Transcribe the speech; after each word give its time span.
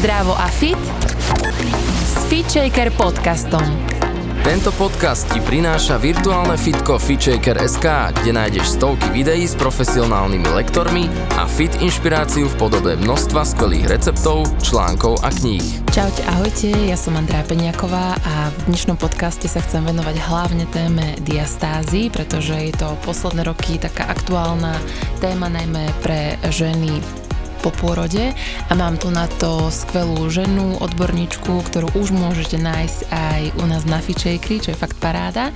Zdravo 0.00 0.32
a 0.32 0.48
fit 0.48 0.80
s 2.08 2.24
FitShaker 2.32 2.88
podcastom. 2.96 3.60
Tento 4.40 4.72
podcast 4.72 5.28
ti 5.28 5.44
prináša 5.44 6.00
virtuálne 6.00 6.56
fitko 6.56 6.96
FitShaker.sk, 6.96 7.84
kde 8.16 8.32
nájdeš 8.32 8.80
stovky 8.80 9.12
videí 9.12 9.44
s 9.44 9.52
profesionálnymi 9.60 10.56
lektormi 10.56 11.04
a 11.36 11.44
fit 11.44 11.76
inšpiráciu 11.84 12.48
v 12.48 12.56
podobe 12.56 12.96
množstva 12.96 13.44
skvelých 13.44 13.92
receptov, 13.92 14.48
článkov 14.64 15.20
a 15.20 15.28
kníh. 15.28 15.84
Čaute, 15.92 16.24
ahojte, 16.32 16.72
ja 16.72 16.96
som 16.96 17.20
Andrea 17.20 17.44
Peniaková 17.44 18.16
a 18.24 18.48
v 18.56 18.72
dnešnom 18.72 18.96
podcaste 18.96 19.52
sa 19.52 19.60
chcem 19.60 19.84
venovať 19.84 20.16
hlavne 20.16 20.64
téme 20.72 21.12
diastázy, 21.28 22.08
pretože 22.08 22.56
je 22.56 22.72
to 22.72 22.96
posledné 23.04 23.44
roky 23.44 23.76
taká 23.76 24.08
aktuálna 24.08 24.80
téma 25.20 25.52
najmä 25.52 25.92
pre 26.00 26.40
ženy 26.48 27.19
po 27.60 27.68
pôrode 27.76 28.32
a 28.68 28.72
mám 28.72 28.96
tu 28.96 29.12
na 29.12 29.28
to 29.36 29.68
skvelú 29.68 30.32
ženu, 30.32 30.80
odborníčku, 30.80 31.60
ktorú 31.68 31.92
už 31.92 32.08
môžete 32.16 32.56
nájsť 32.56 32.98
aj 33.12 33.42
u 33.60 33.64
nás 33.68 33.84
na 33.84 34.00
Fičejkri, 34.00 34.64
čo 34.64 34.72
je 34.72 34.80
fakt 34.80 34.96
paráda. 34.96 35.52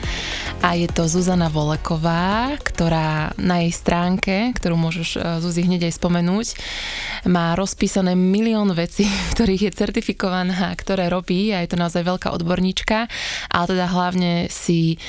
A 0.61 0.77
je 0.77 0.85
to 0.85 1.09
Zuzana 1.09 1.49
Voleková, 1.49 2.61
ktorá 2.61 3.33
na 3.41 3.65
jej 3.65 3.73
stránke, 3.73 4.53
ktorú 4.53 4.77
môžeš 4.77 5.09
e, 5.17 5.19
Zuzi 5.41 5.65
hneď 5.65 5.89
aj 5.89 5.97
spomenúť, 5.97 6.47
má 7.33 7.57
rozpísané 7.57 8.13
milión 8.13 8.69
vecí, 8.77 9.09
ktorých 9.33 9.73
je 9.73 9.73
certifikovaná, 9.73 10.77
ktoré 10.77 11.09
robí 11.09 11.57
a 11.57 11.65
je 11.65 11.73
to 11.73 11.81
naozaj 11.81 12.05
veľká 12.05 12.29
odborníčka, 12.37 13.09
ale 13.49 13.65
teda 13.65 13.87
hlavne 13.89 14.53
si 14.53 15.01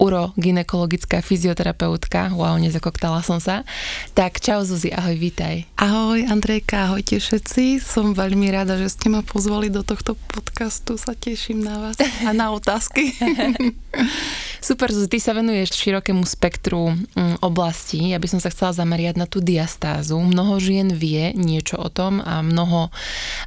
uroginekologická 0.00 1.20
fyzioterapeutka, 1.20 2.32
wow, 2.32 2.56
nezakoktala 2.56 3.20
som 3.20 3.36
sa. 3.36 3.68
Tak 4.16 4.40
čau 4.40 4.64
Zuzi, 4.64 4.88
ahoj, 4.88 5.14
vítaj. 5.20 5.68
Ahoj 5.76 6.24
Andrejka, 6.24 6.88
ahojte 6.88 7.20
všetci. 7.20 7.84
Som 7.84 8.16
veľmi 8.16 8.48
rada, 8.48 8.80
že 8.80 8.88
ste 8.88 9.12
ma 9.12 9.20
pozvali 9.20 9.68
do 9.68 9.84
tohto 9.84 10.16
podcastu, 10.32 10.96
sa 10.96 11.12
teším 11.12 11.60
na 11.60 11.76
vás 11.78 11.96
a 12.00 12.32
na 12.32 12.50
otázky. 12.50 13.12
Super, 14.60 14.92
Zuzi, 14.92 15.08
ty 15.08 15.16
sa 15.16 15.32
venuješ 15.32 15.72
širokému 15.72 16.20
spektru 16.28 16.92
mm, 16.92 17.40
oblastí. 17.40 18.12
Ja 18.12 18.20
by 18.20 18.28
som 18.28 18.40
sa 18.44 18.52
chcela 18.52 18.76
zameriať 18.76 19.16
na 19.16 19.24
tú 19.24 19.40
diastázu. 19.40 20.20
Mnoho 20.20 20.60
žien 20.60 20.92
vie 20.92 21.32
niečo 21.32 21.80
o 21.80 21.88
tom 21.88 22.20
a 22.20 22.44
mnoho 22.44 22.92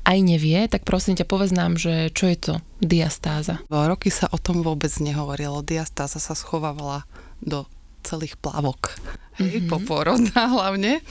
aj 0.09 0.17
nevie, 0.25 0.65
tak 0.65 0.81
prosím 0.81 1.13
ťa, 1.13 1.29
povedz 1.29 1.53
nám, 1.53 1.77
že 1.77 2.09
čo 2.17 2.25
je 2.33 2.37
to 2.41 2.53
diastáza? 2.81 3.61
Roky 3.69 4.09
sa 4.09 4.25
o 4.33 4.41
tom 4.41 4.65
vôbec 4.65 4.89
nehovorilo. 4.97 5.61
Diastáza 5.61 6.17
sa 6.17 6.33
schovávala 6.33 7.05
do 7.45 7.69
celých 8.01 8.33
plavok. 8.41 8.97
Mm-hmm. 9.37 9.69
Poporodná 9.69 10.49
hlavne 10.49 11.05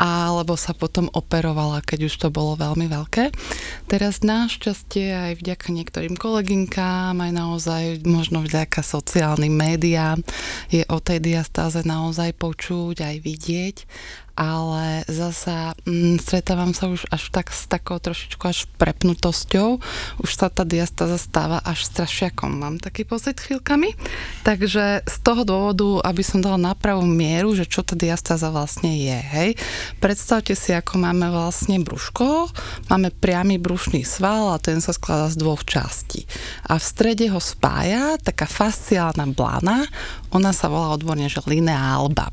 alebo 0.00 0.56
sa 0.56 0.72
potom 0.72 1.08
operovala, 1.12 1.84
keď 1.84 2.08
už 2.08 2.14
to 2.16 2.28
bolo 2.32 2.56
veľmi 2.56 2.88
veľké. 2.88 3.32
Teraz 3.86 4.24
našťastie 4.24 5.12
aj 5.12 5.32
vďaka 5.44 5.68
niektorým 5.70 6.16
koleginkám, 6.16 7.16
aj 7.18 7.32
naozaj 7.32 7.82
možno 8.08 8.42
vďaka 8.42 8.80
sociálnym 8.80 9.52
médiám 9.52 10.24
je 10.72 10.82
o 10.88 10.98
tej 10.98 11.20
diastáze 11.20 11.84
naozaj 11.84 12.34
počuť, 12.36 13.04
aj 13.04 13.16
vidieť 13.20 13.76
ale 14.32 15.04
zasa 15.08 15.76
mm, 15.84 16.20
stretávam 16.24 16.72
sa 16.72 16.88
už 16.88 17.04
až 17.12 17.28
tak 17.28 17.52
s 17.52 17.68
takou 17.68 18.00
trošičku 18.00 18.42
až 18.48 18.64
prepnutosťou. 18.80 19.78
Už 20.24 20.30
sa 20.32 20.48
tá 20.48 20.64
diastáza 20.64 21.20
stáva 21.20 21.60
až 21.60 21.84
strašiakom. 21.88 22.48
Mám 22.48 22.80
taký 22.80 23.04
pocit 23.04 23.36
chvíľkami. 23.38 23.92
Takže 24.42 25.04
z 25.04 25.16
toho 25.20 25.44
dôvodu, 25.44 26.00
aby 26.08 26.22
som 26.24 26.40
dala 26.40 26.56
na 26.56 26.72
pravú 26.72 27.04
mieru, 27.04 27.52
že 27.52 27.68
čo 27.68 27.84
tá 27.84 27.92
diastáza 27.92 28.48
vlastne 28.48 28.96
je. 28.96 29.18
Hej. 29.20 29.50
Predstavte 30.00 30.56
si, 30.56 30.72
ako 30.72 30.96
máme 30.96 31.28
vlastne 31.28 31.76
brúško. 31.84 32.48
Máme 32.88 33.12
priamy 33.12 33.60
brušný 33.60 34.02
sval 34.02 34.56
a 34.56 34.62
ten 34.62 34.80
sa 34.80 34.96
skladá 34.96 35.28
z 35.28 35.36
dvoch 35.36 35.62
častí. 35.68 36.24
A 36.66 36.80
v 36.80 36.84
strede 36.84 37.28
ho 37.28 37.38
spája 37.38 38.16
taká 38.16 38.48
fasciálna 38.48 39.28
blána. 39.32 39.84
Ona 40.32 40.56
sa 40.56 40.72
volá 40.72 40.96
odborne, 40.96 41.28
že 41.28 41.44
linea 41.44 42.00
alba. 42.00 42.32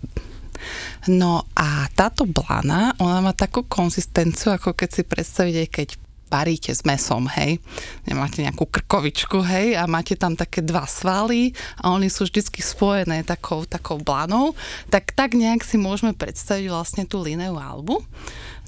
No 1.07 1.47
a 1.55 1.87
táto 1.93 2.27
blana, 2.27 2.93
ona 2.99 3.19
má 3.19 3.33
takú 3.33 3.65
konzistenciu, 3.65 4.55
ako 4.55 4.75
keď 4.75 4.89
si 4.89 5.03
predstavíte, 5.05 5.65
keď 5.69 5.89
varíte 6.29 6.69
s 6.69 6.85
mesom, 6.85 7.25
hej. 7.25 7.57
Nemáte 8.05 8.45
nejakú 8.45 8.69
krkovičku, 8.69 9.41
hej, 9.41 9.73
a 9.73 9.89
máte 9.89 10.13
tam 10.13 10.37
také 10.37 10.61
dva 10.61 10.85
svaly 10.85 11.51
a 11.81 11.89
oni 11.89 12.07
sú 12.07 12.29
vždy 12.29 12.45
spojené 12.61 13.25
takou, 13.25 13.65
takou 13.65 13.97
blanou, 13.97 14.53
tak 14.93 15.11
tak 15.17 15.33
nejak 15.33 15.65
si 15.65 15.81
môžeme 15.81 16.13
predstaviť 16.13 16.69
vlastne 16.69 17.03
tú 17.09 17.19
lineu 17.25 17.57
albu. 17.57 18.05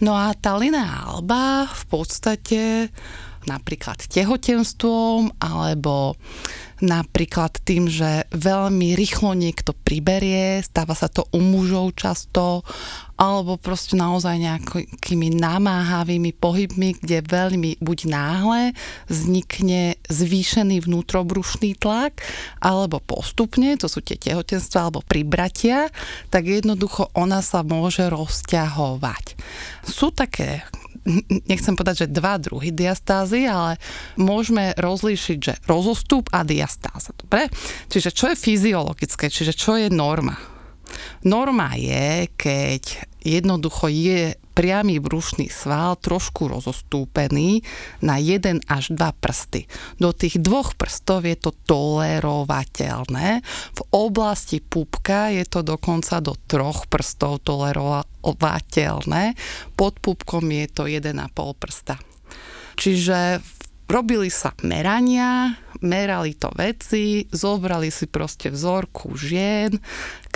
No 0.02 0.18
a 0.18 0.34
tá 0.34 0.58
linea 0.58 1.06
alba 1.06 1.70
v 1.70 1.84
podstate 1.86 2.90
napríklad 3.48 4.02
tehotenstvom 4.10 5.38
alebo 5.42 6.18
napríklad 6.82 7.62
tým, 7.62 7.86
že 7.86 8.26
veľmi 8.34 8.98
rýchlo 8.98 9.38
niekto 9.38 9.72
priberie, 9.72 10.66
stáva 10.66 10.98
sa 10.98 11.08
to 11.08 11.30
u 11.30 11.40
mužov 11.40 11.94
často, 11.94 12.66
alebo 13.22 13.62
proste 13.62 13.94
naozaj 13.94 14.42
nejakými 14.42 15.30
namáhavými 15.38 16.34
pohybmi, 16.34 16.98
kde 16.98 17.22
veľmi 17.22 17.78
buď 17.78 18.00
náhle 18.10 18.62
vznikne 19.06 19.94
zvýšený 20.10 20.82
vnútrobrušný 20.90 21.78
tlak, 21.78 22.18
alebo 22.58 22.98
postupne, 22.98 23.78
to 23.78 23.86
sú 23.86 24.02
tie 24.02 24.18
tehotenstva 24.18 24.90
alebo 24.90 25.06
pribratia, 25.06 25.94
tak 26.34 26.50
jednoducho 26.50 27.14
ona 27.14 27.46
sa 27.46 27.62
môže 27.62 28.10
rozťahovať. 28.10 29.38
Sú 29.86 30.10
také 30.10 30.66
nechcem 31.50 31.74
povedať, 31.74 32.06
že 32.06 32.14
dva 32.14 32.38
druhy 32.38 32.70
diastázy, 32.74 33.46
ale 33.50 33.78
môžeme 34.18 34.74
rozlíšiť, 34.78 35.38
že 35.42 35.54
rozostup 35.66 36.30
a 36.34 36.46
diastáza. 36.46 37.14
Dobre? 37.18 37.50
Čiže 37.90 38.10
čo 38.14 38.26
je 38.32 38.42
fyziologické, 38.42 39.30
čiže 39.30 39.54
čo 39.54 39.78
je 39.78 39.90
norma? 39.90 40.38
Norma 41.24 41.72
je, 41.80 42.28
keď 42.36 42.84
jednoducho 43.24 43.88
je 43.88 44.36
priamy 44.52 45.00
brušný 45.00 45.48
sval 45.48 45.96
trošku 45.98 46.52
rozostúpený 46.52 47.64
na 48.04 48.20
1 48.20 48.68
až 48.68 48.94
2 48.94 49.24
prsty. 49.24 49.66
Do 49.98 50.12
tých 50.12 50.38
dvoch 50.38 50.76
prstov 50.76 51.26
je 51.26 51.36
to 51.40 51.56
tolerovateľné. 51.66 53.42
V 53.76 53.82
oblasti 53.96 54.60
pupka 54.60 55.32
je 55.32 55.48
to 55.48 55.64
dokonca 55.64 56.20
do 56.20 56.36
troch 56.46 56.86
prstov 56.92 57.42
tolerovateľné. 57.48 59.34
Pod 59.80 59.98
pupkom 60.04 60.46
je 60.52 60.66
to 60.70 60.84
1,5 60.86 61.16
prsta. 61.58 61.96
Čiže 62.76 63.40
robili 63.92 64.32
sa 64.32 64.56
merania, 64.64 65.52
merali 65.84 66.32
to 66.38 66.48
veci, 66.56 67.28
zobrali 67.28 67.92
si 67.92 68.08
proste 68.08 68.48
vzorku 68.48 69.14
žien, 69.20 69.76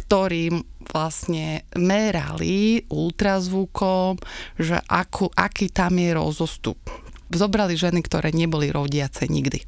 ktorým 0.06 0.62
vlastne 0.94 1.66
merali 1.74 2.86
ultrazvukom, 2.94 4.22
že 4.62 4.78
akú, 4.86 5.34
aký 5.34 5.74
tam 5.74 5.98
je 5.98 6.14
rozostup. 6.14 6.78
Zobrali 7.26 7.74
ženy, 7.74 8.06
ktoré 8.06 8.30
neboli 8.30 8.70
rodiace 8.70 9.26
nikdy. 9.26 9.66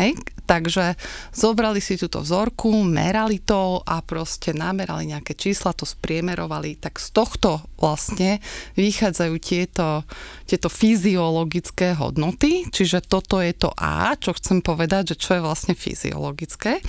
Hej? 0.00 0.16
Takže 0.48 0.96
zobrali 1.28 1.76
si 1.84 2.00
túto 2.00 2.24
vzorku, 2.24 2.72
merali 2.88 3.36
to 3.44 3.84
a 3.84 4.00
proste 4.00 4.56
namerali 4.56 5.12
nejaké 5.12 5.36
čísla, 5.36 5.76
to 5.76 5.84
spriemerovali, 5.84 6.80
tak 6.80 6.96
z 6.96 7.12
tohto 7.12 7.60
vlastne 7.76 8.40
vychádzajú 8.80 9.34
tieto, 9.36 10.08
tieto 10.48 10.72
fyziologické 10.72 12.00
hodnoty, 12.00 12.64
čiže 12.72 13.04
toto 13.04 13.44
je 13.44 13.52
to 13.52 13.68
A, 13.76 14.16
čo 14.16 14.32
chcem 14.32 14.64
povedať, 14.64 15.12
že 15.12 15.20
čo 15.20 15.30
je 15.36 15.44
vlastne 15.44 15.76
fyziologické. 15.76 16.80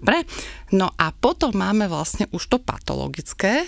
Dobre? 0.00 0.28
No 0.74 0.92
a 0.94 1.12
potom 1.14 1.56
máme 1.56 1.88
vlastne 1.88 2.28
už 2.34 2.42
to 2.52 2.58
patologické 2.60 3.64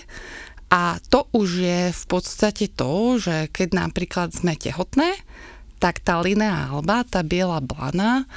a 0.69 1.01
to 1.09 1.25
už 1.33 1.49
je 1.65 1.81
v 1.89 2.03
podstate 2.05 2.69
to, 2.77 3.17
že 3.17 3.49
keď 3.49 3.69
napríklad 3.73 4.29
sme 4.29 4.53
tehotné, 4.53 5.17
tak 5.81 6.03
tá 6.03 6.19
linea 6.19 6.69
alba, 6.69 7.07
tá 7.07 7.23
biela 7.25 7.63
blana, 7.63 8.27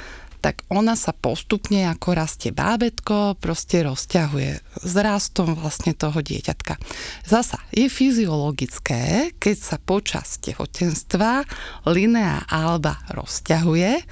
tak 0.43 0.67
ona 0.67 0.99
sa 0.99 1.15
postupne, 1.15 1.87
ako 1.87 2.19
rastie 2.19 2.51
bábetko, 2.51 3.39
proste 3.39 3.87
rozťahuje 3.87 4.59
s 4.83 4.93
rastom 4.99 5.55
vlastne 5.55 5.95
toho 5.95 6.19
dieťatka. 6.19 6.75
Zasa 7.23 7.63
je 7.71 7.87
fyziologické, 7.87 9.31
keď 9.39 9.55
sa 9.55 9.77
počas 9.79 10.43
tehotenstva 10.43 11.47
linea 11.87 12.43
alba 12.51 12.99
rozťahuje 13.15 14.03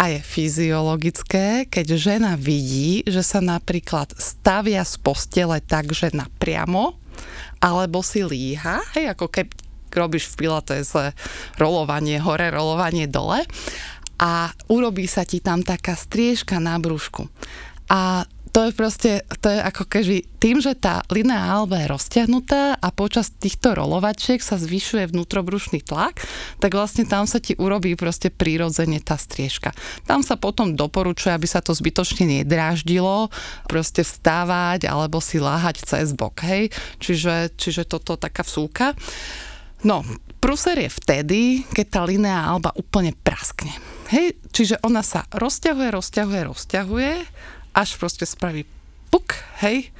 a 0.00 0.02
je 0.08 0.20
fyziologické, 0.24 1.68
keď 1.68 1.86
žena 2.00 2.32
vidí, 2.40 3.04
že 3.04 3.20
sa 3.20 3.44
napríklad 3.44 4.16
stavia 4.16 4.88
z 4.88 4.96
postele 5.04 5.60
tak, 5.60 5.92
že 5.92 6.16
napriamo, 6.16 6.96
alebo 7.60 8.00
si 8.00 8.24
líha, 8.24 8.80
hej, 8.96 9.12
ako 9.12 9.28
keď 9.28 9.52
robíš 9.94 10.34
v 10.34 10.44
pilatese 10.44 11.14
rolovanie 11.54 12.18
hore, 12.18 12.50
rolovanie 12.50 13.06
dole 13.06 13.46
a 14.18 14.52
urobí 14.70 15.06
sa 15.10 15.26
ti 15.26 15.42
tam 15.42 15.62
taká 15.62 15.98
striežka 15.98 16.62
na 16.62 16.78
brúšku. 16.78 17.26
A 17.90 18.24
to 18.54 18.70
je 18.70 18.72
proste, 18.72 19.12
to 19.42 19.50
je 19.50 19.58
ako 19.58 19.82
keby 19.90 20.22
tým, 20.38 20.62
že 20.62 20.78
tá 20.78 21.02
linea 21.10 21.42
alba 21.42 21.82
je 21.82 21.90
rozťahnutá 21.90 22.78
a 22.78 22.88
počas 22.94 23.34
týchto 23.34 23.74
rolovačiek 23.74 24.38
sa 24.38 24.54
zvyšuje 24.54 25.10
vnútrobrušný 25.10 25.82
tlak, 25.82 26.22
tak 26.62 26.70
vlastne 26.70 27.02
tam 27.02 27.26
sa 27.26 27.42
ti 27.42 27.58
urobí 27.58 27.98
proste 27.98 28.30
prírodzene 28.30 29.02
tá 29.02 29.18
striežka. 29.18 29.74
Tam 30.06 30.22
sa 30.22 30.38
potom 30.38 30.78
doporučuje, 30.78 31.34
aby 31.34 31.50
sa 31.50 31.66
to 31.66 31.74
zbytočne 31.74 32.30
nedráždilo, 32.30 33.26
proste 33.66 34.06
vstávať 34.06 34.86
alebo 34.86 35.18
si 35.18 35.42
láhať 35.42 35.82
cez 35.82 36.14
bok, 36.14 36.38
hej. 36.46 36.70
Čiže, 37.02 37.58
čiže 37.58 37.90
toto 37.90 38.14
taká 38.14 38.46
vsúka. 38.46 38.94
No, 39.84 40.00
pruser 40.40 40.80
je 40.80 40.88
vtedy, 40.88 41.40
keď 41.68 41.86
tá 41.92 42.00
linea 42.08 42.40
alba 42.40 42.72
úplne 42.72 43.12
praskne. 43.12 43.68
Hej, 44.08 44.40
čiže 44.48 44.80
ona 44.80 45.04
sa 45.04 45.28
rozťahuje, 45.28 45.92
rozťahuje, 45.92 46.40
rozťahuje, 46.48 47.12
až 47.76 47.88
proste 48.00 48.24
spraví 48.24 48.64
puk, 49.12 49.36
hej, 49.60 49.92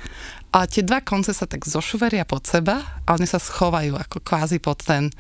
a 0.54 0.70
tie 0.70 0.86
dva 0.86 1.02
konce 1.02 1.34
sa 1.34 1.50
tak 1.50 1.66
zošuveria 1.66 2.22
pod 2.22 2.46
seba 2.46 2.78
a 3.02 3.18
oni 3.18 3.26
sa 3.26 3.42
schovajú 3.42 3.98
ako 3.98 4.22
kvázi 4.22 4.62
pod 4.62 4.86
ten 4.86 5.10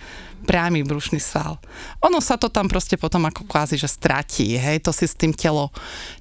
priamy 0.46 0.86
brušný 0.86 1.18
sval. 1.18 1.58
Ono 2.06 2.22
sa 2.22 2.38
to 2.38 2.46
tam 2.46 2.70
proste 2.70 2.94
potom 2.94 3.26
ako 3.26 3.42
kvázi, 3.42 3.74
že 3.74 3.90
stratí, 3.90 4.54
hej, 4.54 4.78
to 4.78 4.94
si 4.94 5.10
s 5.10 5.18
tým 5.18 5.34
telo, 5.34 5.74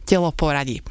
telo 0.09 0.33
poradí. 0.33 0.81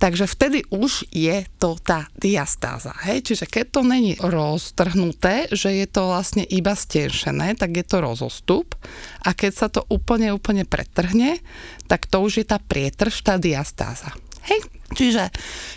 Takže 0.00 0.24
vtedy 0.24 0.64
už 0.72 1.04
je 1.12 1.44
to 1.60 1.76
tá 1.76 2.08
diastáza, 2.16 2.96
hej, 3.04 3.20
čiže 3.20 3.44
keď 3.44 3.64
to 3.68 3.80
není 3.84 4.16
roztrhnuté, 4.24 5.52
že 5.52 5.76
je 5.76 5.84
to 5.84 6.08
vlastne 6.08 6.48
iba 6.48 6.72
stenšené, 6.72 7.60
tak 7.60 7.76
je 7.76 7.84
to 7.84 8.00
rozostup 8.00 8.72
a 9.20 9.36
keď 9.36 9.52
sa 9.52 9.68
to 9.68 9.84
úplne, 9.92 10.32
úplne 10.32 10.64
pretrhne, 10.64 11.44
tak 11.92 12.08
to 12.08 12.24
už 12.24 12.40
je 12.40 12.46
tá 12.48 12.56
prietrž, 12.56 13.20
tá 13.20 13.36
diastáza. 13.36 14.16
Hej, 14.48 14.64
čiže 14.92 15.32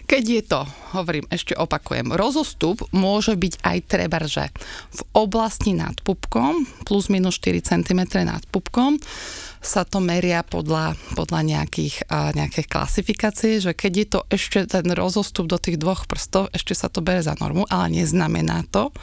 keď 0.05 0.23
je 0.25 0.41
to, 0.45 0.61
hovorím, 0.93 1.25
ešte 1.31 1.57
opakujem, 1.57 2.13
rozostup 2.13 2.85
môže 2.93 3.33
byť 3.33 3.53
aj 3.65 3.77
treba, 3.87 4.19
že 4.25 4.51
v 4.93 5.01
oblasti 5.17 5.73
nad 5.73 5.97
pupkom, 6.03 6.67
plus 6.85 7.07
minus 7.07 7.41
4 7.41 7.63
cm 7.63 8.01
nad 8.27 8.43
pupkom, 8.49 9.01
sa 9.59 9.83
to 9.83 9.99
meria 9.99 10.39
podľa, 10.39 10.95
podľa 11.19 11.43
nejakých, 11.43 12.07
nejakých 12.09 12.67
klasifikácií, 12.71 13.59
že 13.59 13.71
keď 13.75 13.91
je 13.91 14.07
to 14.07 14.19
ešte 14.31 14.59
ten 14.71 14.87
rozostup 14.95 15.51
do 15.51 15.59
tých 15.59 15.75
dvoch 15.75 16.07
prstov, 16.07 16.47
ešte 16.55 16.71
sa 16.71 16.87
to 16.87 17.03
bere 17.03 17.19
za 17.19 17.35
normu, 17.35 17.67
ale 17.67 17.99
neznamená 17.99 18.63
to, 18.71 18.95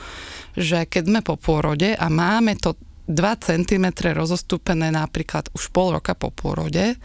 že 0.57 0.89
keď 0.89 1.03
sme 1.05 1.21
po 1.21 1.37
pôrode 1.37 1.93
a 1.93 2.07
máme 2.09 2.57
to 2.57 2.73
2 3.07 3.15
cm 3.39 3.87
rozostúpené 4.17 4.91
napríklad 4.91 5.53
už 5.55 5.71
pol 5.71 5.95
roka 5.95 6.17
po 6.17 6.33
pôrode, 6.33 6.97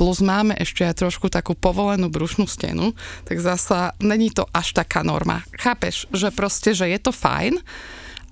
plus 0.00 0.24
máme 0.24 0.56
ešte 0.56 0.80
aj 0.88 1.04
trošku 1.04 1.28
takú 1.28 1.52
povolenú 1.52 2.08
brušnú 2.08 2.48
stenu, 2.48 2.96
tak 3.28 3.36
zasa 3.44 3.92
není 4.00 4.32
to 4.32 4.48
až 4.48 4.72
taká 4.72 5.04
norma. 5.04 5.44
Chápeš, 5.60 6.08
že 6.08 6.32
proste, 6.32 6.72
že 6.72 6.88
je 6.88 6.96
to 6.96 7.12
fajn, 7.12 7.60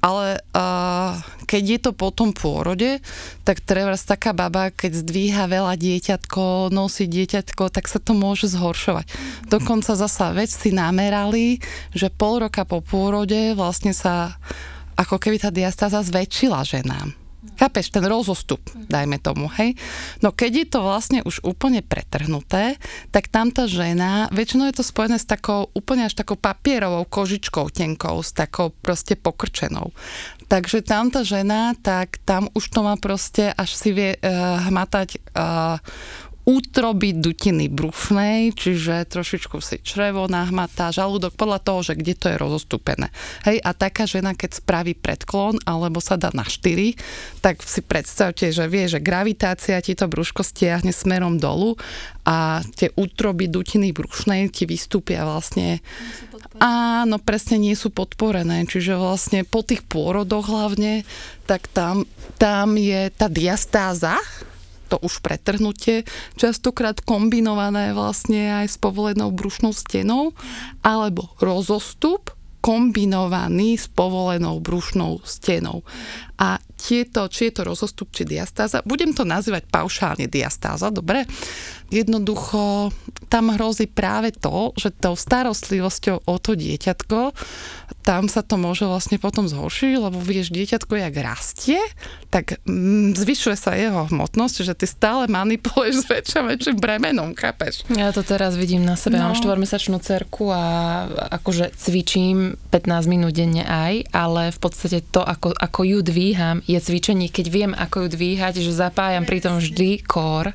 ale 0.01 0.41
uh, 0.57 1.21
keď 1.45 1.63
je 1.69 1.79
to 1.85 1.91
po 1.93 2.09
tom 2.09 2.33
pôrode, 2.33 3.05
tak 3.45 3.61
treba 3.61 3.93
taká 4.01 4.33
baba, 4.33 4.73
keď 4.73 5.05
zdvíha 5.05 5.45
veľa 5.45 5.77
dieťatko, 5.77 6.73
nosí 6.73 7.05
dieťatko, 7.05 7.69
tak 7.69 7.85
sa 7.85 8.01
to 8.01 8.17
môže 8.17 8.49
zhoršovať. 8.49 9.05
Dokonca 9.53 9.93
zasa 9.93 10.33
vec 10.33 10.49
si 10.49 10.73
namerali, 10.73 11.61
že 11.93 12.09
pol 12.09 12.49
roka 12.49 12.65
po 12.65 12.81
pôrode 12.81 13.53
vlastne 13.53 13.93
sa 13.93 14.41
ako 14.97 15.21
keby 15.21 15.37
tá 15.37 15.53
diastáza 15.53 16.01
zväčšila 16.01 16.65
ženám. 16.65 17.28
Chápeš, 17.59 17.91
ten 17.91 18.07
rozostup, 18.07 18.63
dajme 18.87 19.19
tomu, 19.19 19.51
hej. 19.59 19.75
No 20.23 20.31
keď 20.31 20.53
je 20.63 20.67
to 20.71 20.79
vlastne 20.87 21.21
už 21.27 21.43
úplne 21.43 21.83
pretrhnuté, 21.83 22.79
tak 23.11 23.27
tam 23.27 23.51
tá 23.51 23.67
žena, 23.67 24.31
väčšinou 24.31 24.71
je 24.71 24.79
to 24.79 24.87
spojené 24.87 25.19
s 25.19 25.27
takou 25.27 25.67
úplne 25.75 26.07
až 26.07 26.15
takou 26.15 26.39
papierovou 26.39 27.03
kožičkou 27.11 27.75
tenkou, 27.75 28.23
s 28.23 28.31
takou 28.31 28.71
proste 28.71 29.19
pokrčenou. 29.19 29.91
Takže 30.49 30.81
tam 30.87 31.11
tá 31.13 31.27
žena, 31.27 31.77
tak 31.77 32.23
tam 32.25 32.49
už 32.57 32.73
to 32.73 32.81
má 32.81 32.97
proste, 32.97 33.53
až 33.53 33.75
si 33.75 33.91
vie 33.93 34.17
uh, 34.17 34.63
hmatať 34.71 35.21
uh, 35.37 35.77
útroby 36.49 37.13
dutiny 37.13 37.69
brušnej, 37.69 38.57
čiže 38.57 39.05
trošičku 39.05 39.61
si 39.61 39.85
črevo 39.85 40.25
nahmatá, 40.33 40.89
žalúdok, 40.89 41.37
podľa 41.37 41.61
toho, 41.61 41.81
že 41.85 41.93
kde 41.93 42.17
to 42.17 42.33
je 42.33 42.41
rozostúpené. 42.41 43.13
Hej, 43.45 43.61
a 43.61 43.77
taká 43.77 44.09
žena, 44.09 44.33
keď 44.33 44.57
spraví 44.57 44.97
predklon, 44.97 45.61
alebo 45.69 46.01
sa 46.01 46.17
dá 46.17 46.33
na 46.33 46.49
4, 46.49 46.97
tak 47.45 47.61
si 47.61 47.85
predstavte, 47.85 48.49
že 48.49 48.65
vie, 48.65 48.89
že 48.89 48.97
gravitácia 48.97 49.77
ti 49.85 49.93
to 49.93 50.09
brúško 50.09 50.41
stiahne 50.41 50.89
smerom 50.89 51.37
dolu 51.37 51.77
a 52.25 52.65
tie 52.81 52.97
útroby 52.97 53.53
dutiny 53.53 53.93
brušnej 53.93 54.49
ti 54.49 54.65
vystúpia 54.65 55.29
vlastne 55.29 55.85
Áno, 56.59 57.23
presne 57.23 57.61
nie 57.61 57.77
sú 57.79 57.95
podporené, 57.95 58.67
čiže 58.67 58.99
vlastne 58.99 59.47
po 59.47 59.63
tých 59.63 59.87
pôrodoch 59.87 60.51
hlavne, 60.51 61.07
tak 61.47 61.71
tam, 61.71 62.03
tam 62.35 62.75
je 62.75 63.15
tá 63.15 63.31
diastáza, 63.31 64.19
to 64.89 64.97
už 65.05 65.21
pretrhnutie, 65.21 66.09
častokrát 66.41 66.99
kombinované 67.05 67.93
vlastne 67.93 68.65
aj 68.65 68.67
s 68.73 68.77
povolenou 68.81 69.29
brušnou 69.31 69.77
stenou, 69.77 70.33
alebo 70.81 71.31
rozostup 71.39 72.33
kombinovaný 72.59 73.79
s 73.79 73.87
povolenou 73.87 74.59
brušnou 74.59 75.23
stenou. 75.23 75.87
A 76.43 76.59
tieto, 76.75 77.31
či 77.31 77.51
je 77.51 77.53
to 77.55 77.63
rozostup, 77.65 78.11
či 78.11 78.27
diastáza, 78.27 78.83
budem 78.83 79.15
to 79.15 79.23
nazývať 79.23 79.71
paušálne 79.71 80.27
diastáza, 80.27 80.91
dobre? 80.91 81.23
Jednoducho 81.89 82.93
tam 83.29 83.53
hrozí 83.53 83.89
práve 83.89 84.33
to, 84.33 84.73
že 84.77 84.93
tou 84.93 85.13
starostlivosťou 85.13 86.25
o 86.25 86.37
to 86.41 86.57
dieťatko, 86.57 87.37
tam 88.09 88.25
sa 88.25 88.41
to 88.41 88.57
môže 88.57 88.89
vlastne 88.89 89.21
potom 89.21 89.45
zhoršiť, 89.45 90.01
lebo 90.01 90.17
vieš, 90.17 90.49
dieťatko 90.49 90.97
jak 90.97 91.15
rastie, 91.21 91.77
tak 92.33 92.57
mm, 92.65 93.13
zvyšuje 93.13 93.57
sa 93.57 93.77
jeho 93.77 94.09
hmotnosť, 94.09 94.57
že 94.65 94.73
ty 94.73 94.89
stále 94.89 95.29
manipuluješ 95.29 96.05
s 96.05 96.07
väčším, 96.09 96.45
väčším 96.49 96.77
bremenom, 96.81 97.37
chápeš? 97.37 97.85
Ja 97.93 98.09
to 98.17 98.25
teraz 98.25 98.57
vidím 98.57 98.89
na 98.89 98.97
sebe, 98.97 99.21
no. 99.21 99.29
mám 99.29 99.37
štvormesačnú 99.37 100.01
cerku 100.01 100.49
a 100.49 101.05
akože 101.37 101.77
cvičím 101.77 102.57
15 102.73 103.13
minút 103.13 103.37
denne 103.37 103.69
aj, 103.69 104.09
ale 104.17 104.57
v 104.57 104.59
podstate 104.61 105.05
to, 105.05 105.21
ako, 105.21 105.53
ako 105.53 105.81
ju 105.85 105.99
dvíham, 106.01 106.65
je 106.65 106.81
cvičenie, 106.81 107.29
keď 107.29 107.47
viem, 107.53 107.73
ako 107.77 108.09
ju 108.09 108.17
dvíhať, 108.17 108.65
že 108.65 108.73
zapájam 108.73 109.29
pritom 109.29 109.61
vždy 109.61 110.01
kór 110.09 110.49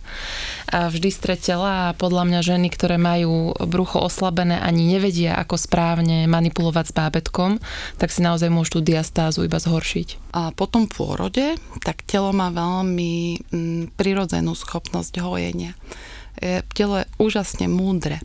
a 0.73 0.89
vždy 0.89 1.09
stretela 1.23 1.71
a 1.87 1.95
podľa 1.95 2.27
mňa 2.27 2.39
ženy, 2.43 2.67
ktoré 2.67 2.99
majú 2.99 3.55
brucho 3.63 4.03
oslabené, 4.03 4.59
ani 4.59 4.91
nevedia, 4.91 5.39
ako 5.39 5.55
správne 5.55 6.27
manipulovať 6.27 6.91
s 6.91 6.97
bábetkom, 6.99 7.63
tak 7.95 8.11
si 8.11 8.19
naozaj 8.19 8.51
môžu 8.51 8.83
tú 8.83 8.91
diastázu 8.91 9.47
iba 9.47 9.55
zhoršiť. 9.55 10.35
A 10.35 10.51
po 10.51 10.67
tom 10.67 10.91
pôrode, 10.91 11.55
tak 11.79 12.03
telo 12.03 12.35
má 12.35 12.51
veľmi 12.51 13.39
mm, 13.39 13.95
prirodzenú 13.95 14.51
schopnosť 14.51 15.23
hojenia. 15.23 15.79
Telo 16.75 16.99
je 16.99 17.05
úžasne 17.23 17.71
múdre 17.71 18.19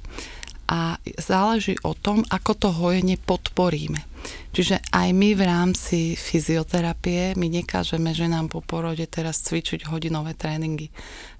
a 0.66 0.98
záleží 1.22 1.78
o 1.86 1.94
tom, 1.94 2.26
ako 2.26 2.50
to 2.58 2.68
hojenie 2.74 3.14
podporíme. 3.14 4.02
Čiže 4.52 4.80
aj 4.90 5.08
my 5.12 5.36
v 5.36 5.42
rámci 5.44 5.98
fyzioterapie, 6.16 7.36
my 7.36 7.46
nekážeme 7.46 8.10
ženám 8.16 8.48
po 8.48 8.64
porode 8.64 9.04
teraz 9.06 9.44
cvičiť 9.44 9.86
hodinové 9.86 10.34
tréningy. 10.34 10.90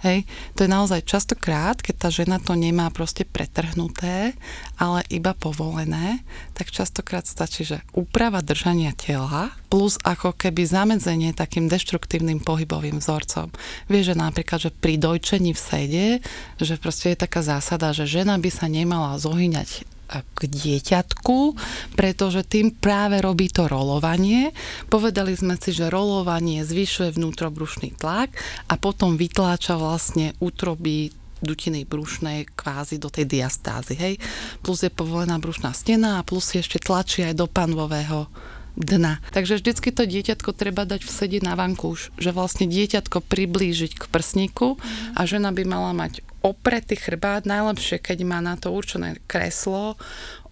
Hej, 0.04 0.28
to 0.54 0.64
je 0.64 0.71
naozaj 0.71 1.02
častokrát, 1.02 1.83
keď 1.83 1.95
tá 2.07 2.09
žena 2.14 2.38
to 2.38 2.54
nemá 2.54 2.87
proste 2.95 3.26
pretrhnuté, 3.26 4.38
ale 4.78 5.02
iba 5.11 5.35
povolené, 5.35 6.23
tak 6.54 6.71
častokrát 6.71 7.26
stačí, 7.26 7.66
že 7.66 7.83
úprava 7.97 8.38
držania 8.38 8.95
tela 8.95 9.50
plus 9.66 9.99
ako 10.07 10.38
keby 10.38 10.64
zamedzenie 10.64 11.35
takým 11.35 11.66
deštruktívnym 11.66 12.40
pohybovým 12.40 13.02
vzorcom. 13.02 13.50
Vieš, 13.90 14.14
že 14.14 14.16
napríklad, 14.16 14.59
že 14.62 14.71
pri 14.71 14.95
dojčení 14.97 15.52
v 15.52 15.61
sede, 15.61 16.07
že 16.57 16.78
proste 16.78 17.12
je 17.12 17.25
taká 17.25 17.42
zásada, 17.42 17.90
že 17.90 18.09
žena 18.09 18.38
by 18.38 18.50
sa 18.54 18.71
nemala 18.71 19.18
zohyňať 19.18 19.98
k 20.09 20.41
dieťatku, 20.49 21.38
pretože 21.95 22.43
tým 22.49 22.73
práve 22.73 23.21
robí 23.21 23.53
to 23.53 23.69
rolovanie. 23.69 24.57
Povedali 24.88 25.37
sme 25.37 25.61
si, 25.61 25.77
že 25.77 25.93
rolovanie 25.93 26.65
zvyšuje 26.65 27.15
vnútrobrušný 27.15 28.00
tlak 28.00 28.33
a 28.73 28.75
potom 28.81 29.21
vytláča 29.21 29.77
vlastne 29.77 30.33
útroby 30.41 31.12
dutiny 31.38 31.87
brušnej 31.87 32.50
kvázi 32.59 32.99
do 32.99 33.07
tej 33.07 33.31
diastázy, 33.31 33.95
hej. 33.95 34.15
Plus 34.59 34.83
je 34.83 34.91
povolená 34.91 35.38
brušná 35.38 35.71
stena 35.71 36.19
a 36.19 36.27
plus 36.27 36.50
ešte 36.59 36.83
tlačí 36.83 37.23
aj 37.23 37.38
do 37.38 37.47
panvového 37.47 38.27
dna. 38.78 39.18
Takže 39.35 39.58
vždycky 39.58 39.90
to 39.90 40.06
dieťatko 40.06 40.54
treba 40.54 40.87
dať 40.87 41.02
v 41.02 41.11
sede 41.11 41.38
na 41.42 41.58
vankúš, 41.58 42.14
že 42.16 42.30
vlastne 42.30 42.70
dieťatko 42.70 43.26
priblížiť 43.26 43.92
k 43.99 44.04
prsníku 44.06 44.78
a 45.18 45.20
žena 45.26 45.50
by 45.50 45.62
mala 45.66 45.90
mať 45.92 46.23
opretý 46.38 46.94
chrbát, 46.94 47.44
najlepšie, 47.50 47.99
keď 47.99 48.18
má 48.23 48.38
na 48.38 48.54
to 48.54 48.70
určené 48.70 49.18
kreslo, 49.26 49.99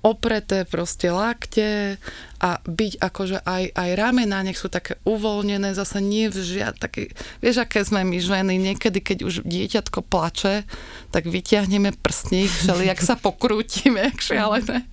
opreté 0.04 0.68
proste 0.68 1.08
lakte 1.08 1.96
a 2.36 2.60
byť 2.62 2.92
akože 3.00 3.44
aj, 3.44 3.72
aj 3.72 3.90
ramená, 3.96 4.44
nech 4.44 4.60
sú 4.60 4.68
také 4.68 5.00
uvoľnené, 5.08 5.72
zase 5.72 6.04
nie 6.04 6.28
v 6.28 6.36
žiad, 6.42 6.76
taký, 6.76 7.08
vieš, 7.40 7.64
aké 7.64 7.80
sme 7.80 8.04
my 8.04 8.20
ženy, 8.20 8.60
niekedy, 8.60 9.00
keď 9.00 9.18
už 9.24 9.34
dieťatko 9.48 10.04
plače, 10.04 10.68
tak 11.10 11.24
vyťahneme 11.24 11.96
prstník, 12.00 12.52
jak 12.84 13.00
sa 13.00 13.16
pokrútime, 13.16 14.12
jak 14.12 14.20
šialené. 14.20 14.84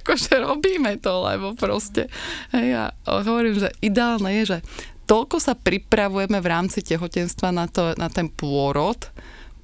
akože 0.00 0.42
robíme 0.42 0.98
to, 0.98 1.22
lebo 1.22 1.54
proste, 1.54 2.10
ja 2.50 2.90
hovorím, 3.06 3.62
že 3.62 3.70
ideálne 3.78 4.42
je, 4.42 4.58
že 4.58 4.58
toľko 5.06 5.38
sa 5.38 5.54
pripravujeme 5.54 6.42
v 6.42 6.50
rámci 6.50 6.82
tehotenstva 6.82 7.54
na, 7.54 7.70
to, 7.70 7.94
na 7.94 8.10
ten 8.10 8.26
pôrod, 8.26 8.98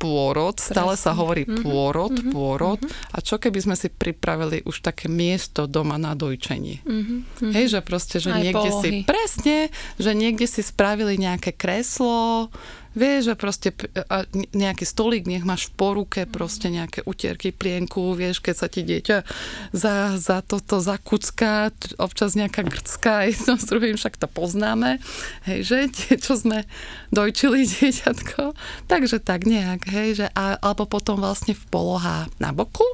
pôrod, 0.03 0.59
stále 0.59 0.99
sa 0.99 1.15
hovorí 1.15 1.47
mhm. 1.47 1.63
pôrod, 1.63 2.11
mm-hmm. 2.11 2.35
pôrod 2.35 2.83
mm-hmm. 2.83 3.15
a 3.15 3.19
čo 3.23 3.39
keby 3.39 3.59
sme 3.63 3.77
si 3.79 3.87
pripravili 3.87 4.67
už 4.67 4.83
také 4.83 5.07
miesto 5.07 5.71
doma 5.71 5.95
na 5.95 6.19
dojčenie. 6.19 6.83
Mm-hmm. 6.83 7.53
Hej, 7.55 7.79
že 7.79 7.81
proste, 7.87 8.19
že 8.19 8.35
Aj 8.35 8.43
niekde 8.43 8.71
polohy. 8.75 8.83
si, 8.83 8.91
presne, 9.07 9.71
že 10.03 10.11
niekde 10.19 10.51
si 10.51 10.67
spravili 10.67 11.15
nejaké 11.15 11.55
kreslo, 11.55 12.51
Vieš, 12.93 13.33
že 13.33 13.35
proste 13.41 13.69
a 14.13 14.29
nejaký 14.53 14.85
stolík 14.85 15.25
nech 15.25 15.49
máš 15.49 15.73
v 15.73 15.81
poruke, 15.81 16.21
proste 16.29 16.69
nejaké 16.69 17.01
utierky, 17.09 17.49
plienku, 17.49 18.13
vieš, 18.13 18.45
keď 18.45 18.55
sa 18.57 18.69
ti 18.69 18.85
dieťa 18.85 19.25
za, 19.73 20.21
za 20.21 20.45
toto 20.45 20.77
zakucká, 20.83 21.73
občas 21.97 22.37
nejaká 22.37 22.61
grcká, 22.67 23.25
jedno 23.33 23.57
s 23.57 23.65
druhým, 23.65 23.97
však 23.97 24.21
to 24.21 24.29
poznáme, 24.29 25.01
hej, 25.49 25.61
že? 25.65 25.79
Tie, 25.97 26.17
čo 26.17 26.37
sme 26.37 26.65
dojčili 27.13 27.69
dieťatko, 27.69 28.57
takže 28.89 29.21
tak 29.21 29.45
nejak, 29.45 29.89
hej, 29.89 30.25
že 30.25 30.27
a, 30.33 30.57
alebo 30.61 30.89
potom 30.89 31.21
vlastne 31.21 31.53
v 31.57 31.65
poloha 31.69 32.29
na 32.41 32.51
boku, 32.53 32.85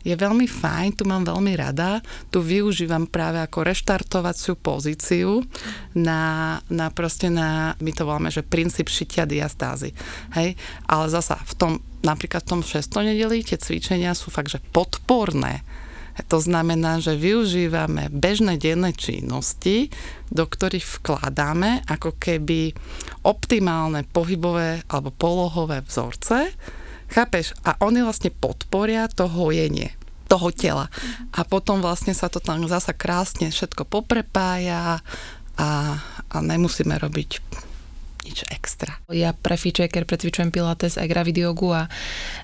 je 0.00 0.16
veľmi 0.16 0.48
fajn, 0.48 0.96
tu 0.96 1.04
mám 1.04 1.24
veľmi 1.28 1.52
rada, 1.56 2.00
tu 2.32 2.40
využívam 2.40 3.04
práve 3.04 3.40
ako 3.44 3.68
reštartovaciu 3.68 4.56
pozíciu 4.56 5.44
na, 5.92 6.56
na 6.72 6.88
proste 6.88 7.28
na, 7.28 7.76
my 7.78 7.92
to 7.92 8.08
voláme, 8.08 8.32
že 8.32 8.40
princíp 8.40 8.88
šitia 8.88 9.28
diastázy. 9.30 9.94
Hej? 10.34 10.58
Ale 10.90 11.06
zasa 11.06 11.38
v 11.38 11.54
tom, 11.54 11.72
napríklad 12.02 12.42
v 12.42 12.50
tom 12.58 12.62
šestonedeli 12.66 13.46
tie 13.46 13.54
cvičenia 13.54 14.18
sú 14.18 14.34
fakt, 14.34 14.50
že 14.50 14.58
podporné. 14.74 15.62
To 16.28 16.42
znamená, 16.42 17.00
že 17.00 17.16
využívame 17.16 18.10
bežné 18.12 18.60
denné 18.60 18.92
činnosti, 18.92 19.88
do 20.28 20.44
ktorých 20.44 21.00
vkladáme 21.00 21.86
ako 21.86 22.18
keby 22.18 22.74
optimálne 23.24 24.04
pohybové 24.04 24.84
alebo 24.90 25.14
polohové 25.14 25.80
vzorce, 25.86 26.52
chápeš? 27.08 27.56
A 27.64 27.78
oni 27.80 28.04
vlastne 28.04 28.34
podporia 28.34 29.08
to 29.08 29.30
hojenie 29.30 29.96
toho 30.30 30.54
tela. 30.54 30.86
A 31.34 31.42
potom 31.42 31.82
vlastne 31.82 32.14
sa 32.14 32.30
to 32.30 32.38
tam 32.38 32.62
zasa 32.70 32.94
krásne 32.94 33.50
všetko 33.50 33.82
poprepája 33.88 35.02
a, 35.58 35.70
a 36.30 36.36
nemusíme 36.38 36.94
robiť 36.94 37.30
nič 38.20 38.44
extra. 38.52 39.00
Ja 39.08 39.32
pre 39.32 39.56
Fitchaker 39.56 40.04
precvičujem 40.04 40.52
pilates 40.52 41.00
aj 41.00 41.08
gravidiogu 41.08 41.72
a 41.72 41.82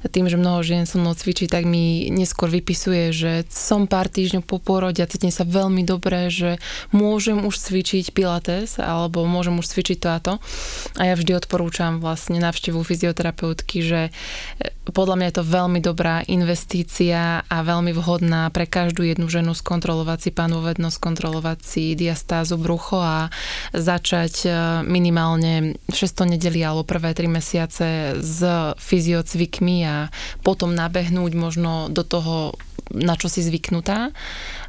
tým, 0.09 0.27
že 0.27 0.41
mnoho 0.41 0.65
žien 0.65 0.89
so 0.89 0.97
mnou 0.97 1.13
cvičí, 1.13 1.47
tak 1.47 1.69
mi 1.69 2.09
neskôr 2.09 2.49
vypisuje, 2.49 3.13
že 3.13 3.33
som 3.53 3.85
pár 3.85 4.09
týždňov 4.09 4.45
po 4.45 4.57
porode 4.57 5.05
a 5.05 5.11
cítim 5.11 5.29
sa 5.29 5.45
veľmi 5.45 5.85
dobre, 5.85 6.33
že 6.33 6.57
môžem 6.97 7.45
už 7.45 7.61
cvičiť 7.61 8.17
pilates 8.17 8.81
alebo 8.81 9.29
môžem 9.29 9.57
už 9.61 9.69
cvičiť 9.69 9.99
to 10.01 10.09
a 10.09 10.19
to. 10.19 10.35
A 10.97 11.13
ja 11.13 11.15
vždy 11.15 11.37
odporúčam 11.37 12.01
vlastne 12.01 12.41
návštevu 12.41 12.81
fyzioterapeutky, 12.81 13.85
že 13.85 14.01
e, 14.09 14.11
podľa 14.89 15.17
mňa 15.19 15.27
je 15.29 15.37
to 15.37 15.45
veľmi 15.45 15.81
dobrá 15.83 16.25
investícia 16.25 17.45
a 17.45 17.57
veľmi 17.61 17.93
vhodná 17.93 18.49
pre 18.49 18.65
každú 18.65 19.05
jednu 19.05 19.29
ženu 19.29 19.53
skontrolovať 19.53 20.29
si 20.29 20.31
panovednosť, 20.33 20.97
skontrolovať 20.97 21.59
si 21.61 21.85
diastázu 21.99 22.57
brucho 22.57 23.03
a 23.03 23.29
začať 23.75 24.35
e, 24.47 24.51
minimálne 24.87 25.66
600 25.91 26.37
nedeli 26.37 26.63
alebo 26.63 26.87
prvé 26.87 27.17
3 27.17 27.27
mesiace 27.27 27.87
s 28.21 28.41
fyziocvikmi 28.79 29.77
a 29.89 30.13
potom 30.47 30.77
nabehnúť 30.77 31.33
možno 31.35 31.89
do 31.91 32.07
toho, 32.07 32.55
na 32.95 33.19
čo 33.19 33.27
si 33.27 33.43
zvyknutá 33.43 34.15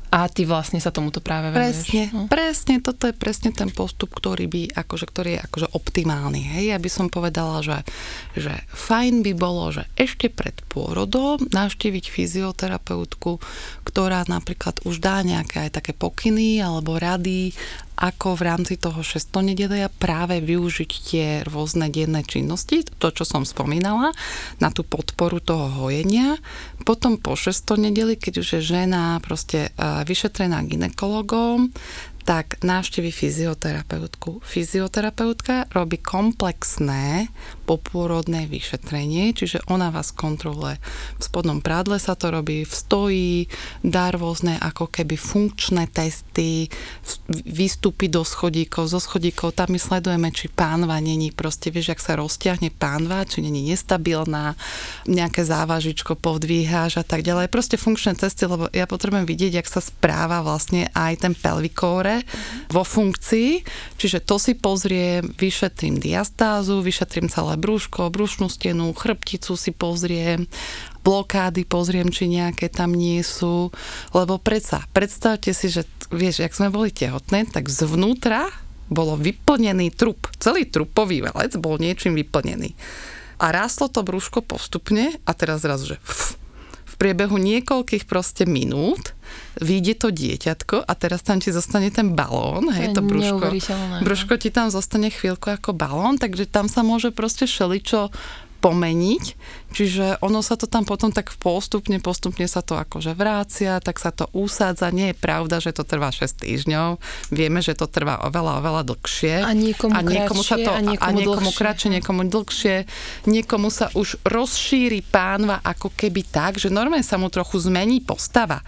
a 0.08 0.32
ty 0.32 0.48
vlastne 0.48 0.80
sa 0.80 0.88
tomuto 0.88 1.20
práve 1.20 1.52
venuješ. 1.52 1.92
Presne, 1.92 2.04
no? 2.16 2.22
presne, 2.32 2.76
toto 2.80 3.12
je 3.12 3.16
presne 3.16 3.52
ten 3.52 3.68
postup, 3.68 4.16
ktorý 4.16 4.48
by, 4.48 4.62
akože, 4.72 5.06
ktorý 5.12 5.30
je 5.36 5.44
akože 5.44 5.68
optimálny. 5.76 6.42
Hej, 6.56 6.64
ja 6.72 6.78
by 6.80 6.90
som 6.90 7.08
povedala, 7.12 7.60
že, 7.60 7.84
že 8.40 8.56
fajn 8.72 9.20
by 9.28 9.34
bolo, 9.36 9.76
že 9.76 9.84
ešte 10.00 10.32
pred 10.32 10.56
pôrodom 10.72 11.44
navštíviť 11.52 12.06
fyzioterapeutku, 12.08 13.44
ktorá 13.84 14.24
napríklad 14.32 14.80
už 14.88 15.04
dá 15.04 15.20
nejaké 15.28 15.68
aj 15.68 15.84
také 15.84 15.92
pokyny 15.92 16.64
alebo 16.64 16.96
rady, 16.96 17.52
ako 17.98 18.38
v 18.38 18.46
rámci 18.46 18.78
toho 18.78 19.02
šestonedelia 19.02 19.90
práve 19.90 20.38
využiť 20.38 20.92
tie 21.10 21.28
rôzne 21.50 21.90
denné 21.90 22.22
činnosti, 22.22 22.86
to, 23.02 23.10
čo 23.10 23.26
som 23.26 23.42
spomínala, 23.42 24.14
na 24.62 24.70
tú 24.70 24.86
podporu 24.86 25.42
toho 25.42 25.68
hojenia. 25.82 26.38
Potom 26.86 27.18
po 27.18 27.34
šestonedeli, 27.34 28.22
keď 28.22 28.34
už 28.46 28.48
je 28.58 28.62
žena 28.62 29.18
proste 29.26 29.74
vyšetrená 29.82 30.62
ginekologom, 30.70 31.74
tak 32.28 32.60
návšteví 32.60 33.08
fyzioterapeutku. 33.16 34.44
Fyzioterapeutka 34.44 35.72
robí 35.72 35.96
komplexné 35.96 37.32
popôrodné 37.64 38.52
vyšetrenie, 38.52 39.32
čiže 39.32 39.64
ona 39.72 39.88
vás 39.96 40.12
kontroluje. 40.12 40.76
V 41.16 41.22
spodnom 41.24 41.64
prádle 41.64 42.04
sa 42.04 42.20
to 42.20 42.28
robí, 42.36 42.68
v 42.68 42.74
stojí, 42.76 43.36
dá 43.80 44.12
rôzne 44.12 44.60
ako 44.60 44.92
keby 44.92 45.16
funkčné 45.16 45.88
testy, 45.88 46.68
výstupy 47.48 48.12
do 48.12 48.28
schodíkov, 48.28 48.92
zo 48.92 49.00
schodíkov, 49.00 49.56
tam 49.56 49.72
my 49.72 49.80
sledujeme, 49.80 50.28
či 50.36 50.52
pánva 50.52 51.00
není, 51.00 51.32
proste 51.32 51.72
vieš, 51.72 51.96
ak 51.96 52.04
sa 52.04 52.20
rozťahne 52.20 52.76
pánva, 52.76 53.24
či 53.24 53.40
není 53.40 53.72
nestabilná, 53.72 54.60
nejaké 55.08 55.48
závažičko 55.48 56.20
povdvíháš 56.20 57.00
a 57.00 57.08
tak 57.08 57.24
ďalej. 57.24 57.48
Proste 57.48 57.80
funkčné 57.80 58.20
testy, 58.20 58.44
lebo 58.44 58.68
ja 58.76 58.84
potrebujem 58.84 59.24
vidieť, 59.24 59.64
jak 59.64 59.68
sa 59.72 59.80
správa 59.80 60.44
vlastne 60.44 60.92
aj 60.92 61.24
ten 61.24 61.32
pelvikóre, 61.32 62.17
vo 62.72 62.84
funkcii, 62.86 63.66
čiže 63.98 64.24
to 64.24 64.38
si 64.38 64.54
pozriem, 64.56 65.26
vyšetrím 65.36 66.00
diastázu, 66.00 66.80
vyšetrím 66.80 67.28
celé 67.28 67.58
brúško, 67.60 68.14
brúšnú 68.14 68.48
stenu, 68.48 68.94
chrbticu 68.94 69.58
si 69.58 69.74
pozriem, 69.74 70.46
blokády 71.02 71.64
pozriem, 71.64 72.08
či 72.12 72.28
nejaké 72.28 72.68
tam 72.68 72.92
nie 72.92 73.24
sú, 73.24 73.72
lebo 74.12 74.40
predsa, 74.40 74.84
predstavte 74.92 75.56
si, 75.56 75.72
že 75.72 75.88
vieš, 76.12 76.44
jak 76.44 76.56
sme 76.56 76.72
boli 76.72 76.92
tehotné, 76.92 77.48
tak 77.48 77.68
zvnútra 77.72 78.48
bolo 78.88 79.20
vyplnený 79.20 79.92
trup. 79.92 80.32
Celý 80.40 80.68
trupový 80.68 81.24
velec 81.24 81.56
bol 81.60 81.76
niečím 81.76 82.16
vyplnený. 82.16 82.76
A 83.38 83.54
rástlo 83.54 83.92
to 83.92 84.02
brúško 84.02 84.42
postupne 84.42 85.20
a 85.28 85.32
teraz 85.36 85.62
zrazu, 85.62 85.96
že 85.96 85.98
v 86.88 86.94
priebehu 86.98 87.38
niekoľkých 87.38 88.10
proste 88.10 88.50
minút 88.50 89.14
vyjde 89.58 89.94
to 89.98 90.08
dieťatko 90.14 90.86
a 90.86 90.92
teraz 90.94 91.26
tam 91.26 91.42
ti 91.42 91.50
zostane 91.50 91.90
ten 91.90 92.14
balón, 92.14 92.70
hej, 92.72 92.94
to, 92.94 93.02
to 93.02 93.10
brúško, 93.10 93.48
no. 93.50 94.04
brúško 94.06 94.34
ti 94.38 94.50
tam 94.54 94.70
zostane 94.70 95.10
chvíľku 95.10 95.50
ako 95.50 95.74
balón, 95.74 96.22
takže 96.22 96.46
tam 96.46 96.70
sa 96.70 96.86
môže 96.86 97.10
proste 97.10 97.50
šeličo 97.50 98.14
pomeniť, 98.58 99.24
čiže 99.72 100.20
ono 100.26 100.42
sa 100.42 100.58
to 100.58 100.66
tam 100.66 100.84
potom 100.84 101.14
tak 101.14 101.30
postupne, 101.38 102.02
postupne 102.02 102.50
sa 102.50 102.66
to 102.66 102.74
akože 102.74 103.14
vrácia, 103.14 103.78
tak 103.78 104.02
sa 104.02 104.10
to 104.10 104.26
usádza. 104.34 104.90
Nie 104.90 105.14
je 105.14 105.18
pravda, 105.18 105.62
že 105.62 105.72
to 105.78 105.86
trvá 105.86 106.10
6 106.10 106.42
týždňov. 106.42 106.98
Vieme, 107.30 107.62
že 107.62 107.78
to 107.78 107.86
trvá 107.86 108.26
oveľa, 108.26 108.60
oveľa 108.60 108.82
dlhšie. 108.90 109.46
A 109.46 109.54
niekomu, 109.54 109.94
a 109.94 110.02
niekomu 110.02 110.42
kratšie, 110.42 110.50
sa 110.50 110.58
to, 110.58 110.72
a 110.74 110.82
niekomu, 110.82 111.06
a 111.06 111.10
niekomu 111.14 111.52
kratšie, 111.54 111.90
niekomu 112.02 112.22
dlhšie. 112.28 112.76
Niekomu 113.30 113.68
sa 113.70 113.88
už 113.94 114.18
rozšíri 114.26 115.06
pánva 115.06 115.62
ako 115.62 115.94
keby 115.94 116.26
tak, 116.26 116.58
že 116.58 116.74
normálne 116.74 117.06
sa 117.06 117.22
mu 117.22 117.30
trochu 117.30 117.62
zmení 117.62 118.02
postava. 118.02 118.66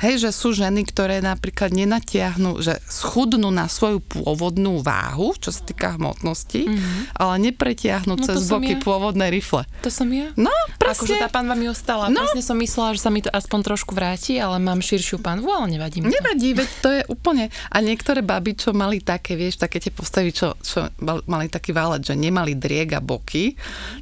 Hej, 0.00 0.24
že 0.24 0.30
sú 0.32 0.56
ženy, 0.56 0.88
ktoré 0.88 1.20
napríklad 1.20 1.76
nenatiahnu, 1.76 2.64
že 2.64 2.80
schudnú 2.88 3.52
na 3.52 3.68
svoju 3.68 4.00
pôvodnú 4.00 4.80
váhu, 4.80 5.36
čo 5.36 5.52
sa 5.52 5.60
týka 5.60 6.00
hmotnosti, 6.00 6.64
mm-hmm. 6.64 7.20
ale 7.20 7.34
nepretiahnu 7.52 8.16
no, 8.16 8.24
cez 8.24 8.48
boky 8.48 8.76
ja. 8.76 8.80
pôvodné 8.80 9.28
rifle. 9.28 9.68
To 9.84 9.92
som 9.92 10.08
ja. 10.08 10.32
No, 10.40 10.48
presne. 10.80 11.04
Akože 11.04 11.14
tá 11.20 11.28
panva 11.28 11.52
mi 11.52 11.68
ostala. 11.68 12.08
No. 12.08 12.24
Presne 12.24 12.40
som 12.40 12.56
myslela, 12.56 12.96
že 12.96 13.04
sa 13.04 13.12
mi 13.12 13.20
to 13.20 13.28
aspoň 13.28 13.60
trošku 13.60 13.92
vráti, 13.92 14.40
ale 14.40 14.56
mám 14.56 14.80
širšiu 14.80 15.20
panvu, 15.20 15.52
ale 15.52 15.76
nevadí 15.76 16.00
mi 16.00 16.08
to. 16.08 16.16
Nevadí, 16.16 16.56
veď 16.56 16.70
to 16.80 16.88
je 16.96 17.02
úplne... 17.12 17.52
A 17.68 17.84
niektoré 17.84 18.24
baby, 18.24 18.56
čo 18.56 18.72
mali 18.72 19.04
také, 19.04 19.36
vieš, 19.36 19.60
také 19.60 19.84
tie 19.84 19.92
postavy, 19.92 20.32
čo, 20.32 20.56
čo 20.64 20.88
mali 21.28 21.52
taký 21.52 21.76
válec, 21.76 22.08
že 22.08 22.16
nemali 22.16 22.56
drieg 22.56 22.96
a 22.96 23.04
boky, 23.04 23.52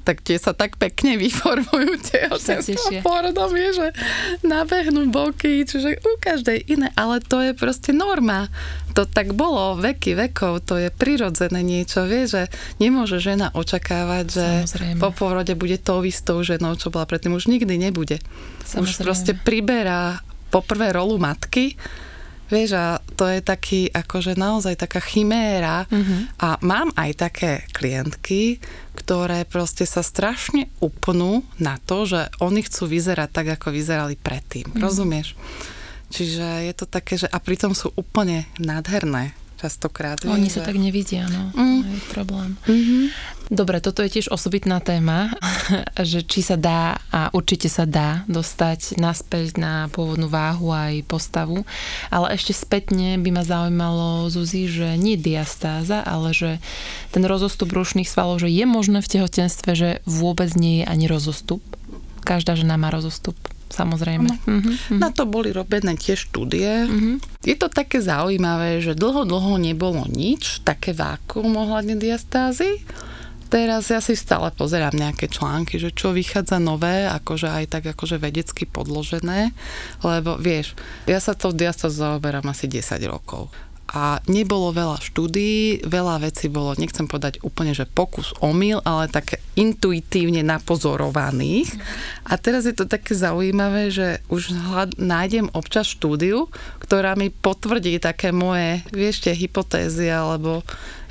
tak 0.06 0.22
tie 0.22 0.38
sa 0.38 0.54
tak 0.54 0.78
pekne 0.78 1.18
vyformujú 1.26 1.92
porodom, 3.02 3.50
vieš, 3.50 3.82
že 3.82 3.88
nabehnú 4.46 5.10
boky, 5.10 5.66
čiže 5.66 5.87
že 5.88 6.02
u 6.04 6.12
každej 6.20 6.58
iné, 6.68 6.88
ale 6.94 7.24
to 7.24 7.40
je 7.40 7.52
proste 7.56 7.96
norma. 7.96 8.52
To 8.92 9.08
tak 9.08 9.32
bolo 9.32 9.78
veky 9.78 10.18
vekov, 10.28 10.68
to 10.68 10.76
je 10.76 10.88
prirodzené 10.92 11.64
niečo, 11.64 12.04
vie, 12.04 12.28
že 12.28 12.52
nemôže 12.82 13.22
žena 13.22 13.48
očakávať, 13.54 14.24
že 14.26 14.46
Samozrejme. 14.68 14.98
po 15.00 15.10
porode 15.14 15.54
bude 15.56 15.78
tou 15.80 16.04
istou 16.04 16.42
ženou, 16.44 16.76
čo 16.76 16.92
bola 16.92 17.06
predtým, 17.08 17.32
už 17.32 17.48
nikdy 17.48 17.78
nebude. 17.78 18.20
Samozrejme. 18.66 18.84
Už 18.84 18.90
proste 19.00 19.32
priberá 19.32 20.20
poprvé 20.52 20.92
rolu 20.92 21.16
matky, 21.16 21.78
Vieš, 22.48 22.70
a 22.80 22.86
to 23.12 23.28
je 23.28 23.44
taký, 23.44 23.92
akože 23.92 24.32
naozaj 24.32 24.80
taká 24.80 25.04
chiméra 25.04 25.84
uh-huh. 25.84 26.32
a 26.40 26.48
mám 26.64 26.88
aj 26.96 27.28
také 27.28 27.52
klientky, 27.76 28.56
ktoré 28.96 29.44
proste 29.44 29.84
sa 29.84 30.00
strašne 30.00 30.72
upnú 30.80 31.44
na 31.60 31.76
to, 31.84 32.08
že 32.08 32.32
oni 32.40 32.64
chcú 32.64 32.88
vyzerať 32.88 33.28
tak, 33.28 33.46
ako 33.60 33.68
vyzerali 33.68 34.16
predtým. 34.16 34.72
Uh-huh. 34.72 34.80
Rozumieš? 34.80 35.36
Čiže 36.08 36.64
je 36.64 36.74
to 36.74 36.86
také, 36.88 37.20
že 37.20 37.28
a 37.28 37.36
pritom 37.36 37.76
sú 37.76 37.92
úplne 37.92 38.48
nádherné 38.56 39.36
častokrát. 39.58 40.22
Oni 40.22 40.46
sa 40.46 40.62
tak 40.62 40.78
nevidia, 40.78 41.26
no. 41.26 41.50
Mm. 41.50 41.82
To 41.82 41.88
je 41.90 42.02
problém. 42.14 42.50
Mm-hmm. 42.70 43.02
Dobre, 43.50 43.82
toto 43.82 44.06
je 44.06 44.12
tiež 44.14 44.30
osobitná 44.30 44.78
téma, 44.78 45.34
že 46.10 46.22
či 46.22 46.46
sa 46.46 46.54
dá 46.54 47.02
a 47.10 47.34
určite 47.34 47.66
sa 47.66 47.82
dá 47.82 48.22
dostať 48.30 49.02
naspäť 49.02 49.58
na 49.58 49.90
pôvodnú 49.90 50.30
váhu 50.30 50.70
aj 50.70 51.02
postavu, 51.10 51.66
ale 52.14 52.38
ešte 52.38 52.54
spätne 52.54 53.18
by 53.18 53.30
ma 53.34 53.42
zaujímalo, 53.42 54.30
Zuzi, 54.30 54.70
že 54.70 54.94
nie 54.94 55.18
diastáza, 55.18 56.06
ale 56.06 56.30
že 56.30 56.62
ten 57.10 57.26
rozostup 57.26 57.74
brušných 57.74 58.06
svalov, 58.06 58.38
že 58.38 58.52
je 58.52 58.62
možné 58.62 59.02
v 59.02 59.10
tehotenstve, 59.18 59.70
že 59.74 59.90
vôbec 60.06 60.54
nie 60.54 60.84
je 60.84 60.84
ani 60.86 61.10
rozostup. 61.10 61.60
Každá 62.22 62.54
žena 62.54 62.78
má 62.78 62.94
rozostup 62.94 63.34
samozrejme. 63.68 64.28
No. 64.28 64.36
Uh-huh. 64.58 64.98
Na 64.98 65.12
to 65.12 65.28
boli 65.28 65.52
robené 65.52 65.94
tie 65.94 66.16
štúdie. 66.16 66.88
Uh-huh. 66.88 67.16
Je 67.44 67.54
to 67.54 67.68
také 67.68 68.00
zaujímavé, 68.02 68.80
že 68.80 68.98
dlho, 68.98 69.28
dlho 69.28 69.60
nebolo 69.60 70.04
nič, 70.08 70.64
také 70.64 70.96
vákuum 70.96 71.54
ohľadne 71.54 72.00
diastázy. 72.00 72.82
Teraz 73.48 73.88
ja 73.88 74.04
si 74.04 74.12
stále 74.12 74.52
pozerám 74.52 74.92
nejaké 74.92 75.24
články, 75.24 75.80
že 75.80 75.88
čo 75.88 76.12
vychádza 76.12 76.60
nové, 76.60 77.08
akože 77.08 77.48
aj 77.48 77.64
tak 77.72 77.84
akože 77.96 78.20
vedecky 78.20 78.68
podložené, 78.68 79.56
lebo 80.04 80.36
vieš, 80.36 80.76
ja 81.08 81.16
sa 81.16 81.32
to 81.32 81.56
diastázou 81.56 82.12
zaoberám 82.12 82.44
asi 82.52 82.68
10 82.68 83.00
rokov 83.08 83.48
a 83.88 84.20
nebolo 84.28 84.68
veľa 84.68 85.00
štúdií, 85.00 85.80
veľa 85.88 86.20
vecí 86.20 86.52
bolo, 86.52 86.76
nechcem 86.76 87.08
povedať 87.08 87.40
úplne, 87.40 87.72
že 87.72 87.88
pokus 87.88 88.36
omyl, 88.44 88.84
ale 88.84 89.08
také 89.08 89.40
intuitívne 89.56 90.44
napozorovaných. 90.44 91.72
A 92.28 92.36
teraz 92.36 92.68
je 92.68 92.76
to 92.76 92.84
také 92.84 93.16
zaujímavé, 93.16 93.88
že 93.88 94.20
už 94.28 94.52
hľad, 94.52 95.00
nájdem 95.00 95.48
občas 95.56 95.88
štúdiu, 95.88 96.52
ktorá 96.84 97.16
mi 97.16 97.32
potvrdí 97.32 97.96
také 97.96 98.28
moje, 98.28 98.84
vieš, 98.92 99.24
tie 99.24 99.32
hypotézy 99.32 100.12
alebo 100.12 100.60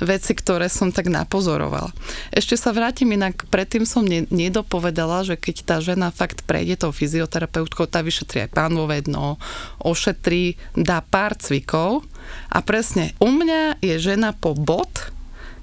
veci, 0.02 0.32
ktoré 0.34 0.70
som 0.70 0.94
tak 0.94 1.10
napozorovala. 1.10 1.90
Ešte 2.30 2.54
sa 2.58 2.70
vrátim 2.74 3.10
inak, 3.14 3.46
predtým 3.50 3.84
som 3.84 4.06
ne, 4.06 4.24
nedopovedala, 4.30 5.26
že 5.26 5.34
keď 5.38 5.56
tá 5.66 5.76
žena 5.82 6.14
fakt 6.14 6.46
prejde 6.46 6.80
tou 6.80 6.92
fyzioterapeutkou, 6.94 7.86
tá 7.90 8.02
vyšetrí 8.02 8.46
aj 8.46 8.54
pánové 8.54 9.02
dno, 9.02 9.38
ošetrí, 9.82 10.58
dá 10.74 11.02
pár 11.02 11.34
cvikov, 11.38 12.06
a 12.48 12.60
presne, 12.60 13.16
u 13.20 13.32
mňa 13.32 13.80
je 13.80 13.96
žena 13.96 14.36
po 14.36 14.52
bod, 14.52 14.88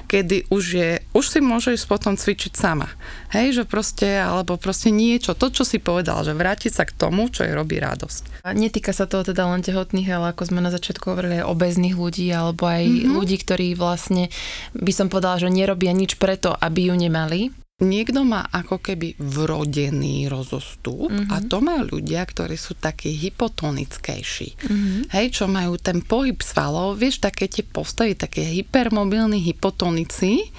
kedy 0.05 0.47
už 0.53 0.63
je, 0.77 0.91
už 1.11 1.25
si 1.25 1.39
môžeš 1.41 1.89
potom 1.89 2.15
cvičiť 2.15 2.53
sama. 2.53 2.87
Hej, 3.33 3.61
že 3.61 3.63
proste, 3.65 4.21
alebo 4.21 4.55
proste 4.55 4.93
niečo, 4.93 5.33
to, 5.35 5.51
čo 5.51 5.65
si 5.65 5.81
povedal, 5.81 6.23
že 6.23 6.37
vrátiť 6.37 6.71
sa 6.71 6.85
k 6.85 6.95
tomu, 6.95 7.27
čo 7.33 7.43
jej 7.43 7.51
robí 7.51 7.81
radosť. 7.81 8.45
A 8.45 8.53
netýka 8.53 8.93
sa 8.93 9.09
toho 9.09 9.25
teda 9.25 9.49
len 9.49 9.65
tehotných, 9.65 10.07
ale 10.13 10.31
ako 10.31 10.53
sme 10.53 10.63
na 10.63 10.71
začiatku 10.71 11.11
hovorili, 11.11 11.41
aj 11.41 11.49
obezných 11.49 11.97
ľudí, 11.97 12.29
alebo 12.31 12.69
aj 12.69 12.85
mm-hmm. 12.85 13.11
ľudí, 13.17 13.37
ktorí 13.41 13.67
vlastne, 13.73 14.29
by 14.77 14.91
som 14.93 15.09
povedala, 15.09 15.41
že 15.41 15.49
nerobia 15.49 15.91
nič 15.91 16.15
preto, 16.21 16.53
aby 16.53 16.93
ju 16.93 16.95
nemali, 16.95 17.64
Niekto 17.75 18.23
má 18.23 18.47
ako 18.55 18.79
keby 18.79 19.19
vrodený 19.19 20.31
rozostup 20.31 21.11
mm-hmm. 21.11 21.27
a 21.27 21.43
to 21.43 21.59
majú 21.59 21.99
ľudia, 21.99 22.23
ktorí 22.23 22.55
sú 22.55 22.71
takí 22.71 23.11
hypotonickejší. 23.11 24.49
Mm-hmm. 24.55 25.01
Hej, 25.11 25.25
čo 25.35 25.51
majú 25.51 25.75
ten 25.75 25.99
pohyb 25.99 26.39
svalov, 26.39 26.95
vieš, 26.95 27.19
také 27.19 27.51
tie 27.51 27.67
postavy, 27.67 28.15
také 28.15 28.47
hypermobilní 28.47 29.43
hypotonici, 29.43 30.55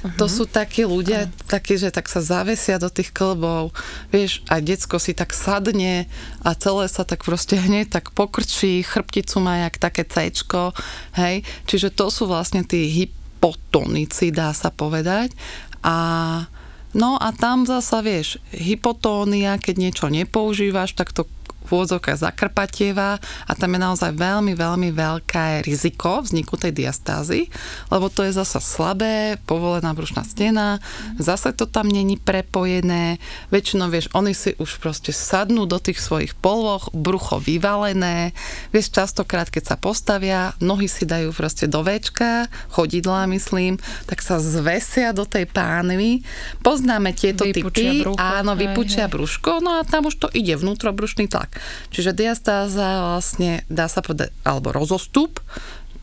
Uh-huh. 0.00 0.16
To 0.16 0.32
sú 0.32 0.48
takí 0.48 0.88
ľudia, 0.88 1.28
uh-huh. 1.28 1.44
takí, 1.44 1.76
že 1.76 1.92
tak 1.92 2.08
sa 2.08 2.24
zavesia 2.24 2.80
do 2.80 2.88
tých 2.88 3.12
klbov, 3.12 3.76
vieš, 4.08 4.40
a 4.48 4.56
decko 4.56 4.96
si 4.96 5.12
tak 5.12 5.36
sadne 5.36 6.08
a 6.40 6.56
celé 6.56 6.88
sa 6.88 7.04
tak 7.04 7.20
proste 7.20 7.60
hneď 7.60 8.00
tak 8.00 8.16
pokrčí, 8.16 8.80
chrbticu 8.80 9.44
má 9.44 9.68
jak 9.68 9.76
také 9.76 10.08
cečko, 10.08 10.72
hej, 11.20 11.44
čiže 11.68 11.92
to 11.92 12.08
sú 12.08 12.24
vlastne 12.24 12.64
tí 12.64 12.88
hypotonici, 12.88 14.32
dá 14.32 14.56
sa 14.56 14.72
povedať. 14.72 15.36
A 15.84 16.48
No 16.90 17.14
a 17.14 17.30
tam 17.30 17.70
zasa, 17.70 18.02
vieš, 18.02 18.42
hypotónia, 18.50 19.60
keď 19.62 19.74
niečo 19.78 20.06
nepoužívaš, 20.10 20.98
tak 20.98 21.14
to 21.14 21.30
vôdzovka 21.70 22.18
zakrpatieva 22.18 23.22
a 23.22 23.52
tam 23.54 23.70
je 23.72 23.80
naozaj 23.80 24.12
veľmi, 24.18 24.58
veľmi 24.58 24.90
veľké 24.90 25.62
riziko 25.62 26.20
vzniku 26.20 26.58
tej 26.58 26.74
diastázy, 26.74 27.46
lebo 27.88 28.10
to 28.10 28.26
je 28.26 28.34
zasa 28.34 28.58
slabé, 28.58 29.38
povolená 29.46 29.94
brušná 29.94 30.26
stena, 30.26 30.82
zase 31.16 31.54
to 31.54 31.70
tam 31.70 31.86
není 31.86 32.18
prepojené, 32.18 33.22
väčšinou 33.54 33.86
vieš, 33.86 34.10
oni 34.12 34.34
si 34.34 34.58
už 34.58 34.82
proste 34.82 35.14
sadnú 35.14 35.64
do 35.70 35.78
tých 35.78 36.02
svojich 36.02 36.34
polvoch, 36.34 36.90
brucho 36.90 37.38
vyvalené, 37.38 38.34
vieš, 38.74 38.90
častokrát 38.90 39.46
keď 39.46 39.74
sa 39.74 39.76
postavia, 39.78 40.52
nohy 40.58 40.90
si 40.90 41.06
dajú 41.06 41.30
proste 41.30 41.70
do 41.70 41.86
väčka, 41.86 42.50
chodidlá 42.74 43.30
myslím, 43.30 43.78
tak 44.10 44.20
sa 44.20 44.42
zvesia 44.42 45.14
do 45.14 45.22
tej 45.22 45.46
pánvy, 45.46 46.26
poznáme 46.66 47.14
tieto 47.14 47.46
vypučia 47.46 47.94
typy, 47.94 48.02
brucho, 48.02 48.18
áno, 48.18 48.58
vypučia 48.58 49.06
hej, 49.06 49.12
brúško, 49.14 49.62
no 49.62 49.78
a 49.78 49.86
tam 49.86 50.10
už 50.10 50.18
to 50.18 50.28
ide 50.34 50.58
vnútrobrušný 50.58 51.30
tlak. 51.30 51.59
Čiže 51.90 52.16
diastáza 52.16 53.14
vlastne 53.14 53.62
dá 53.70 53.86
sa 53.86 54.00
povedať, 54.04 54.34
alebo 54.44 54.72
rozostup, 54.74 55.40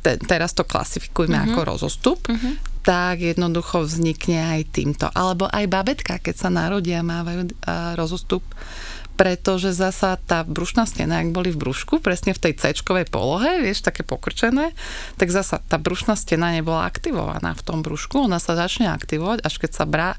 te, 0.01 0.17
teraz 0.23 0.55
to 0.55 0.63
klasifikujeme 0.63 1.35
uh-huh. 1.35 1.53
ako 1.53 1.59
rozostup, 1.65 2.19
uh-huh. 2.29 2.53
tak 2.85 3.19
jednoducho 3.19 3.83
vznikne 3.83 4.57
aj 4.57 4.61
týmto. 4.71 5.05
Alebo 5.11 5.49
aj 5.51 5.65
babetka, 5.67 6.21
keď 6.21 6.35
sa 6.35 6.49
narodia, 6.53 7.03
mávajú 7.03 7.49
uh, 7.49 7.97
rozostup 7.99 8.43
pretože 9.17 9.73
zasa 9.73 10.21
tá 10.29 10.45
brušná 10.45 10.85
stena, 10.85 11.25
ak 11.25 11.33
boli 11.33 11.49
v 11.49 11.57
brúšku, 11.57 11.99
presne 11.99 12.37
v 12.37 12.41
tej 12.47 12.53
c 12.53 12.69
polohe, 13.09 13.65
vieš, 13.65 13.81
také 13.81 14.05
pokrčené, 14.05 14.77
tak 15.17 15.33
zasa 15.33 15.57
tá 15.65 15.81
brušná 15.81 16.13
stena 16.13 16.53
nebola 16.53 16.85
aktivovaná 16.85 17.57
v 17.57 17.65
tom 17.65 17.81
brúšku, 17.81 18.29
ona 18.29 18.37
sa 18.37 18.53
začne 18.53 18.93
aktivovať, 18.93 19.41
až 19.41 19.57
keď 19.57 19.71
sa 19.73 19.89
brá, 19.89 20.09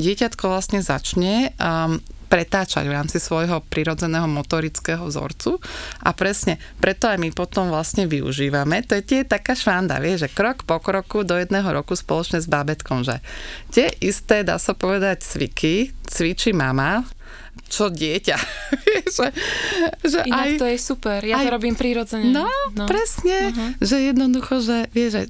dieťatko 0.00 0.48
vlastne 0.48 0.80
začne 0.80 1.52
um, 1.60 2.00
pretáčať 2.26 2.84
v 2.86 2.96
rámci 2.96 3.18
svojho 3.22 3.62
prirodzeného 3.70 4.26
motorického 4.26 5.06
vzorcu 5.06 5.62
a 6.02 6.10
presne 6.12 6.58
preto 6.82 7.06
aj 7.06 7.18
my 7.22 7.30
potom 7.30 7.70
vlastne 7.70 8.10
využívame. 8.10 8.82
To 8.90 8.98
je 8.98 9.02
tie 9.02 9.20
taká 9.22 9.54
švanda, 9.54 10.02
vie, 10.02 10.18
že 10.18 10.30
krok 10.30 10.66
po 10.66 10.82
kroku 10.82 11.22
do 11.22 11.38
jedného 11.38 11.66
roku 11.70 11.94
spoločne 11.94 12.42
s 12.42 12.50
bábetkom, 12.50 13.06
že 13.06 13.22
tie 13.70 13.90
isté, 14.02 14.42
dá 14.42 14.58
sa 14.58 14.74
povedať, 14.74 15.22
cviky 15.22 15.94
cvičí 16.06 16.54
mama, 16.54 17.02
čo 17.66 17.90
dieťa. 17.90 18.36
že, 19.16 19.26
že 20.06 20.18
Inak 20.22 20.46
aj, 20.46 20.50
to 20.62 20.66
je 20.70 20.78
super, 20.78 21.18
ja 21.26 21.42
aj, 21.42 21.44
to 21.50 21.54
robím 21.54 21.74
prirodzene. 21.74 22.30
No, 22.30 22.46
no. 22.78 22.86
presne, 22.86 23.50
uh-huh. 23.50 23.70
že 23.82 23.96
jednoducho, 24.06 24.62
že 24.62 24.86
vie, 24.94 25.10
že 25.10 25.22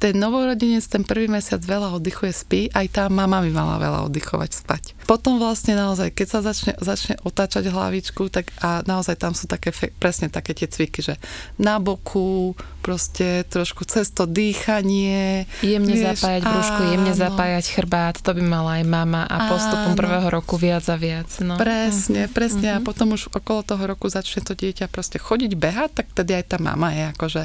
ten 0.00 0.16
novorodenec 0.16 0.80
ten 0.88 1.04
prvý 1.04 1.28
mesiac 1.28 1.60
veľa 1.60 1.92
oddychuje, 2.00 2.32
spí, 2.32 2.60
aj 2.72 2.86
tá 2.96 3.04
mama 3.12 3.44
by 3.44 3.50
mala 3.52 3.76
veľa 3.76 4.00
oddychovať, 4.08 4.50
spať. 4.56 4.95
Potom 5.06 5.38
vlastne 5.38 5.78
naozaj, 5.78 6.10
keď 6.10 6.26
sa 6.26 6.40
začne, 6.42 6.72
začne 6.82 7.14
otáčať 7.22 7.70
hlavičku, 7.70 8.26
tak 8.26 8.50
a 8.58 8.82
naozaj 8.82 9.14
tam 9.14 9.38
sú 9.38 9.46
také, 9.46 9.70
presne 10.02 10.26
také 10.26 10.50
tie 10.50 10.66
cviky, 10.66 10.98
že 10.98 11.14
na 11.62 11.78
boku, 11.78 12.58
proste 12.82 13.46
trošku 13.46 13.86
cez 13.86 14.10
to 14.10 14.26
dýchanie. 14.26 15.46
Jemne 15.62 15.94
vieš, 15.94 16.18
zapájať 16.18 16.42
brúšku, 16.42 16.82
jemne 16.90 17.14
zapájať 17.14 17.64
chrbát, 17.70 18.18
to 18.18 18.30
by 18.34 18.42
mala 18.42 18.82
aj 18.82 18.84
mama 18.86 19.22
a 19.26 19.46
postupom 19.46 19.94
áno. 19.94 19.98
prvého 19.98 20.26
roku 20.26 20.58
viac 20.58 20.82
a 20.90 20.98
viac. 20.98 21.30
No. 21.38 21.54
Presne, 21.54 22.26
presne 22.26 22.74
uh-huh. 22.74 22.78
a 22.78 22.82
mhm. 22.82 22.86
potom 22.86 23.14
už 23.14 23.30
okolo 23.30 23.62
toho 23.62 23.82
roku 23.86 24.10
začne 24.10 24.42
to 24.42 24.58
dieťa 24.58 24.90
proste 24.90 25.22
chodiť, 25.22 25.54
behať, 25.54 25.90
tak 26.02 26.06
tedy 26.18 26.34
aj 26.34 26.44
tá 26.50 26.58
mama 26.58 26.90
je 26.90 27.04
akože 27.14 27.42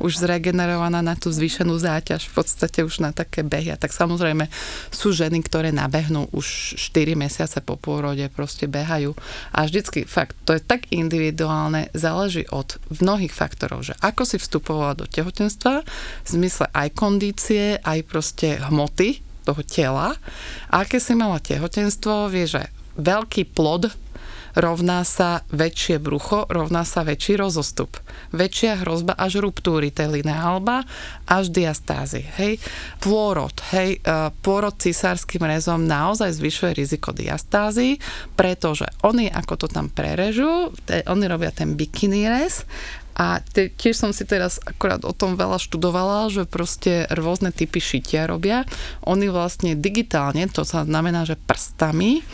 už 0.00 0.12
zregenerovaná 0.16 1.04
na 1.04 1.12
tú 1.12 1.28
zvýšenú 1.28 1.76
záťaž 1.76 2.32
v 2.32 2.32
podstate 2.40 2.80
už 2.80 3.04
na 3.04 3.12
také 3.12 3.44
behy. 3.44 3.68
A 3.68 3.76
tak 3.76 3.92
samozrejme 3.92 4.48
sú 4.88 5.12
ženy, 5.12 5.44
ktoré 5.44 5.76
nabehnú 5.76 6.32
už 6.32 6.80
4 6.80 7.01
4 7.02 7.18
mesiace 7.18 7.58
po 7.58 7.74
pôrode 7.74 8.22
proste 8.30 8.70
behajú. 8.70 9.18
A 9.50 9.66
vždycky, 9.66 10.06
fakt, 10.06 10.38
to 10.46 10.54
je 10.54 10.62
tak 10.62 10.86
individuálne, 10.94 11.90
záleží 11.90 12.46
od 12.54 12.78
mnohých 13.02 13.34
faktorov, 13.34 13.82
že 13.82 13.98
ako 13.98 14.22
si 14.22 14.38
vstupovala 14.38 14.94
do 14.94 15.10
tehotenstva, 15.10 15.82
v 16.22 16.28
zmysle 16.30 16.70
aj 16.70 16.88
kondície, 16.94 17.82
aj 17.82 18.06
proste 18.06 18.62
hmoty 18.62 19.18
toho 19.42 19.66
tela, 19.66 20.14
aké 20.70 21.02
si 21.02 21.18
mala 21.18 21.42
tehotenstvo, 21.42 22.30
vie, 22.30 22.46
že 22.46 22.70
veľký 22.94 23.50
plod 23.50 23.90
rovná 24.56 25.04
sa 25.04 25.44
väčšie 25.52 26.00
brucho, 26.02 26.48
rovná 26.48 26.84
sa 26.84 27.04
väčší 27.04 27.40
rozostup. 27.40 27.98
Väčšia 28.32 28.84
hrozba 28.84 29.16
až 29.16 29.40
ruptúry 29.40 29.92
tej 29.92 30.22
lineálba, 30.22 30.84
až 31.28 31.52
diastázy. 31.52 32.24
Hej. 32.40 32.60
Pôrod, 33.00 33.54
hej, 33.72 34.00
e, 34.00 34.30
pôrod 34.44 34.76
cisárským 34.76 35.44
rezom 35.44 35.84
naozaj 35.84 36.36
zvyšuje 36.36 36.72
riziko 36.76 37.10
diastázy, 37.12 38.00
pretože 38.36 38.88
oni, 39.04 39.28
ako 39.28 39.64
to 39.64 39.66
tam 39.68 39.88
prerežú, 39.92 40.72
oni 40.88 41.24
robia 41.28 41.52
ten 41.52 41.74
bikini 41.76 42.28
rez 42.28 42.64
a 43.12 43.44
tiež 43.52 43.92
som 43.92 44.10
si 44.16 44.24
teraz 44.24 44.56
akorát 44.64 45.04
o 45.04 45.12
tom 45.12 45.36
veľa 45.36 45.60
študovala, 45.60 46.32
že 46.32 46.48
proste 46.48 47.04
rôzne 47.12 47.52
typy 47.52 47.76
šitia 47.76 48.24
robia. 48.24 48.64
Oni 49.04 49.28
vlastne 49.28 49.76
digitálne, 49.76 50.48
to 50.48 50.64
sa 50.64 50.88
znamená, 50.88 51.28
že 51.28 51.36
prstami, 51.36 52.24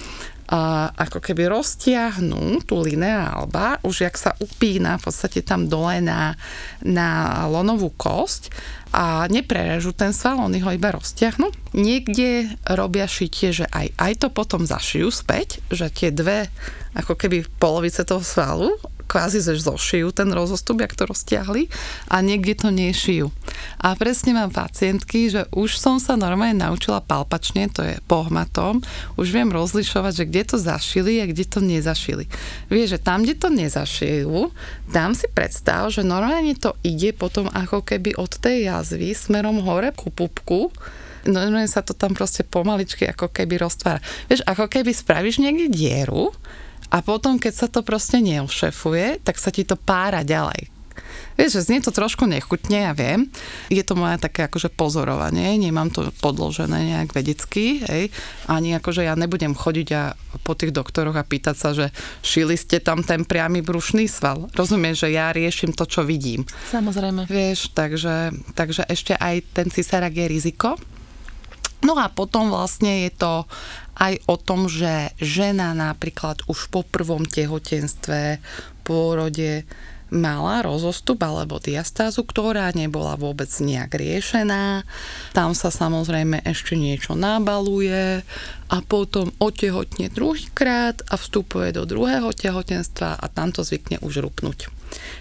ako 0.48 1.20
keby 1.20 1.52
roztiahnú 1.52 2.64
tú 2.64 2.80
lineálba, 2.80 3.84
už 3.84 4.08
jak 4.08 4.16
sa 4.16 4.32
upína 4.40 4.96
v 4.96 5.04
podstate 5.04 5.44
tam 5.44 5.68
dole 5.68 6.00
na, 6.00 6.32
na 6.80 7.44
lonovú 7.52 7.92
kosť 7.92 8.48
a 8.88 9.28
neprerežú 9.28 9.92
ten 9.92 10.16
sval, 10.16 10.40
oni 10.40 10.64
ho 10.64 10.72
iba 10.72 10.96
roztiahnu. 10.96 11.52
Niekde 11.76 12.48
robia 12.72 13.04
šitie, 13.04 13.52
že 13.52 13.68
aj, 13.68 13.92
aj 14.00 14.12
to 14.24 14.28
potom 14.32 14.64
zašijú 14.64 15.12
späť, 15.12 15.60
že 15.68 15.92
tie 15.92 16.08
dve 16.08 16.48
ako 16.96 17.12
keby 17.12 17.44
polovice 17.60 18.00
toho 18.08 18.24
svalu 18.24 18.72
kvázi 19.08 19.40
zošijú 19.40 20.12
ten 20.12 20.28
rozostup, 20.30 20.84
jak 20.84 20.92
to 20.92 21.08
roztiahli 21.08 21.72
a 22.12 22.20
niekde 22.20 22.54
to 22.54 22.68
nešijú. 22.68 23.32
A 23.80 23.96
presne 23.96 24.36
mám 24.36 24.52
pacientky, 24.52 25.32
že 25.32 25.48
už 25.56 25.80
som 25.80 25.96
sa 25.96 26.14
normálne 26.20 26.60
naučila 26.60 27.00
palpačne, 27.00 27.72
to 27.72 27.80
je 27.80 27.96
pohmatom, 28.04 28.84
už 29.16 29.32
viem 29.32 29.48
rozlišovať, 29.48 30.12
že 30.12 30.24
kde 30.28 30.42
to 30.44 30.56
zašili 30.60 31.24
a 31.24 31.24
kde 31.24 31.44
to 31.48 31.64
nezašili. 31.64 32.28
Vieš, 32.68 32.94
že 32.94 33.02
tam, 33.02 33.24
kde 33.24 33.34
to 33.40 33.48
nezašijú, 33.48 34.52
tam 34.92 35.16
si 35.16 35.26
predstav, 35.32 35.88
že 35.88 36.04
normálne 36.04 36.52
to 36.52 36.76
ide 36.84 37.16
potom 37.16 37.48
ako 37.48 37.80
keby 37.80 38.12
od 38.20 38.36
tej 38.36 38.68
jazvy 38.68 39.16
smerom 39.16 39.64
hore 39.64 39.90
ku 39.96 40.12
pupku, 40.12 40.68
normálne 41.24 41.68
sa 41.68 41.80
to 41.80 41.96
tam 41.96 42.12
proste 42.12 42.44
pomaličky 42.44 43.08
ako 43.08 43.32
keby 43.32 43.60
roztvára. 43.60 44.04
Vieš, 44.28 44.44
ako 44.44 44.68
keby 44.68 44.90
spravíš 44.92 45.40
niekde 45.40 45.72
dieru 45.72 46.30
a 46.88 47.04
potom, 47.04 47.36
keď 47.36 47.52
sa 47.52 47.66
to 47.68 47.84
proste 47.84 48.20
neušefuje, 48.20 49.20
tak 49.20 49.36
sa 49.36 49.52
ti 49.52 49.64
to 49.64 49.76
pára 49.76 50.24
ďalej. 50.24 50.72
Vieš, 51.38 51.54
že 51.54 51.64
znie 51.70 51.78
to 51.78 51.94
trošku 51.94 52.26
nechutne, 52.26 52.90
ja 52.90 52.90
viem. 52.90 53.30
Je 53.70 53.86
to 53.86 53.94
moje 53.94 54.18
také 54.18 54.50
akože 54.50 54.74
pozorovanie, 54.74 55.54
nemám 55.54 55.86
to 55.94 56.10
podložené 56.18 56.98
nejak 56.98 57.14
vedecky, 57.14 57.86
hej. 57.86 58.10
Ani 58.50 58.74
akože 58.74 59.06
ja 59.06 59.14
nebudem 59.14 59.54
chodiť 59.54 59.88
a 59.94 60.18
po 60.42 60.58
tých 60.58 60.74
doktoroch 60.74 61.14
a 61.14 61.22
pýtať 61.22 61.54
sa, 61.54 61.70
že 61.70 61.94
šili 62.26 62.58
ste 62.58 62.82
tam 62.82 63.06
ten 63.06 63.22
priamy 63.22 63.62
brušný 63.62 64.10
sval. 64.10 64.50
Rozumieš, 64.50 65.06
že 65.06 65.14
ja 65.14 65.30
riešim 65.30 65.70
to, 65.70 65.86
čo 65.86 66.02
vidím. 66.02 66.42
Samozrejme. 66.74 67.30
Vieš, 67.30 67.70
takže, 67.70 68.34
takže 68.58 68.82
ešte 68.90 69.14
aj 69.14 69.46
ten 69.54 69.70
cisárak 69.70 70.18
je 70.18 70.26
riziko. 70.26 70.74
No 71.82 71.94
a 71.94 72.10
potom 72.10 72.50
vlastne 72.50 73.06
je 73.06 73.12
to 73.14 73.34
aj 73.98 74.18
o 74.30 74.34
tom, 74.38 74.70
že 74.70 75.14
žena 75.18 75.74
napríklad 75.74 76.46
už 76.46 76.70
po 76.70 76.86
prvom 76.86 77.26
tehotenstve, 77.26 78.38
pôrode 78.86 79.66
mala 80.08 80.64
rozostup 80.64 81.20
alebo 81.20 81.60
diastázu, 81.60 82.24
ktorá 82.24 82.72
nebola 82.72 83.20
vôbec 83.20 83.48
nejak 83.60 83.92
riešená. 83.92 84.88
Tam 85.36 85.52
sa 85.52 85.68
samozrejme 85.68 86.40
ešte 86.48 86.80
niečo 86.80 87.12
nabaluje 87.12 88.24
a 88.72 88.76
potom 88.80 89.36
otehotne 89.36 90.08
druhýkrát 90.08 91.04
a 91.12 91.20
vstupuje 91.20 91.76
do 91.76 91.84
druhého 91.84 92.32
tehotenstva 92.32 93.20
a 93.20 93.26
tam 93.28 93.52
to 93.52 93.60
zvykne 93.60 94.00
už 94.00 94.24
rupnúť. 94.24 94.77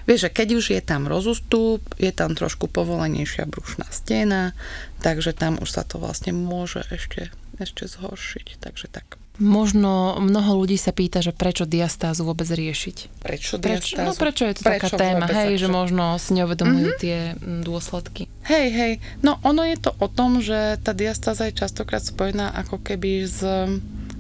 Vieš, 0.08 0.27
že 0.27 0.34
keď 0.34 0.47
už 0.56 0.65
je 0.73 0.82
tam 0.82 1.06
rozostup, 1.06 1.84
je 1.99 2.12
tam 2.15 2.34
trošku 2.34 2.71
povolenejšia 2.71 3.47
brušná 3.49 3.88
stena, 3.91 4.58
takže 5.03 5.36
tam 5.36 5.60
už 5.60 5.69
sa 5.69 5.84
to 5.84 5.99
vlastne 5.99 6.32
môže 6.32 6.86
ešte 6.91 7.32
ešte 7.58 7.89
zhoršiť. 7.89 8.62
Takže 8.62 8.88
tak. 8.89 9.17
Možno 9.38 10.17
mnoho 10.17 10.65
ľudí 10.65 10.82
sa 10.82 10.89
pýta, 10.89 11.21
že 11.21 11.30
prečo 11.30 11.69
diastázu 11.69 12.25
vôbec 12.25 12.49
riešiť. 12.49 13.21
Prečo 13.21 13.62
diastázu? 13.62 13.93
Prečo, 13.93 13.93
no 14.01 14.13
prečo 14.17 14.43
je 14.49 14.53
to 14.58 14.62
prečo 14.65 14.89
taká 14.89 14.97
téma, 14.97 15.25
hej, 15.30 15.62
že 15.62 15.69
možno 15.69 16.17
si 16.17 16.34
neuvedomujú 16.41 16.89
mm-hmm. 16.89 17.01
tie 17.01 17.17
dôsledky. 17.62 18.34
Hej, 18.49 18.67
hej, 18.73 18.93
no 19.21 19.38
ono 19.45 19.62
je 19.62 19.77
to 19.77 19.93
o 20.01 20.10
tom, 20.10 20.41
že 20.41 20.82
tá 20.82 20.97
diastáza 20.97 21.53
je 21.53 21.53
častokrát 21.53 22.01
spojená 22.01 22.49
ako 22.49 22.82
keby 22.82 23.30
s 23.30 23.45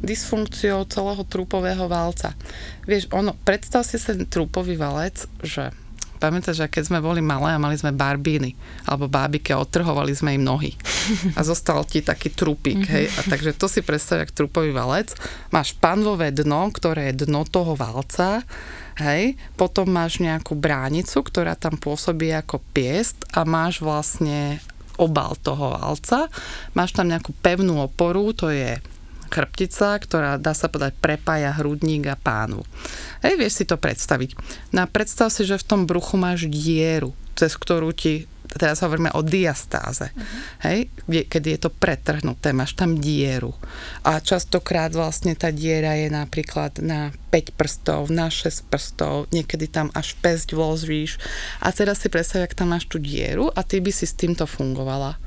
dysfunkciou 0.01 0.85
celého 0.89 1.23
trúpového 1.25 1.85
valca. 1.89 2.37
Vieš, 2.85 3.09
ono, 3.11 3.33
predstav 3.45 3.81
si 3.83 3.97
ten 3.97 4.25
trúpový 4.29 4.77
valec, 4.77 5.25
že 5.41 5.73
Pamätáš, 6.17 6.65
že 6.65 6.67
keď 6.67 6.83
sme 6.89 6.99
boli 6.99 7.21
malé 7.21 7.53
a 7.53 7.61
mali 7.61 7.77
sme 7.77 7.93
barbíny 7.93 8.57
alebo 8.89 9.05
bábike 9.05 9.53
a 9.53 9.61
odtrhovali 9.61 10.17
sme 10.17 10.33
im 10.33 10.43
nohy 10.43 10.73
a 11.37 11.45
zostal 11.45 11.85
ti 11.85 12.01
taký 12.01 12.33
trupík, 12.33 12.89
hej. 12.89 13.05
A 13.13 13.19
takže 13.29 13.53
to 13.53 13.69
si 13.69 13.85
predstav, 13.85 14.25
jak 14.25 14.33
trupový 14.33 14.73
valec. 14.73 15.13
Máš 15.53 15.77
panvové 15.77 16.33
dno, 16.33 16.73
ktoré 16.73 17.13
je 17.13 17.29
dno 17.29 17.45
toho 17.45 17.77
valca, 17.77 18.41
hej. 18.97 19.37
Potom 19.53 19.93
máš 19.93 20.17
nejakú 20.17 20.57
bránicu, 20.57 21.21
ktorá 21.21 21.53
tam 21.53 21.77
pôsobí 21.77 22.33
ako 22.33 22.65
piest 22.73 23.21
a 23.37 23.45
máš 23.45 23.79
vlastne 23.85 24.57
obal 24.97 25.37
toho 25.37 25.77
valca. 25.77 26.33
Máš 26.73 26.97
tam 26.97 27.13
nejakú 27.13 27.29
pevnú 27.45 27.85
oporu, 27.85 28.33
to 28.33 28.49
je 28.49 28.81
chrbtica, 29.27 29.99
ktorá 29.99 30.41
dá 30.41 30.55
sa 30.57 30.71
povedať 30.71 30.97
prepája 30.97 31.53
hrudník 31.55 32.07
a 32.09 32.15
pánu. 32.17 32.63
Hej, 33.21 33.35
vieš 33.37 33.53
si 33.61 33.65
to 33.67 33.75
predstaviť. 33.75 34.33
No 34.73 34.83
a 34.83 34.91
predstav 34.91 35.29
si, 35.29 35.43
že 35.43 35.59
v 35.59 35.67
tom 35.67 35.81
bruchu 35.85 36.15
máš 36.15 36.47
dieru, 36.47 37.13
cez 37.37 37.53
ktorú 37.53 37.93
ti 37.93 38.25
teraz 38.57 38.79
hovoríme 38.79 39.11
o 39.13 39.21
diastáze, 39.21 40.09
uh-huh. 40.09 40.65
hej, 40.65 40.87
kde, 41.03 41.21
keď 41.27 41.43
je 41.43 41.59
to 41.67 41.69
pretrhnuté, 41.69 42.55
máš 42.55 42.73
tam 42.79 42.95
dieru. 42.95 43.51
A 44.07 44.23
častokrát 44.23 44.89
vlastne 44.95 45.35
tá 45.35 45.51
diera 45.51 45.99
je 45.99 46.07
napríklad 46.07 46.79
na 46.79 47.11
5 47.29 47.59
prstov, 47.59 48.07
na 48.07 48.31
6 48.31 48.71
prstov, 48.71 49.27
niekedy 49.35 49.67
tam 49.67 49.91
až 49.91 50.15
pesť 50.23 50.55
vložíš. 50.55 51.19
A 51.59 51.75
teraz 51.75 51.99
si 51.99 52.07
predstav, 52.07 52.47
ak 52.47 52.55
tam 52.55 52.71
máš 52.71 52.87
tú 52.87 52.97
dieru 52.97 53.51
a 53.51 53.61
ty 53.61 53.83
by 53.83 53.91
si 53.91 54.07
s 54.07 54.15
týmto 54.15 54.47
fungovala. 54.47 55.19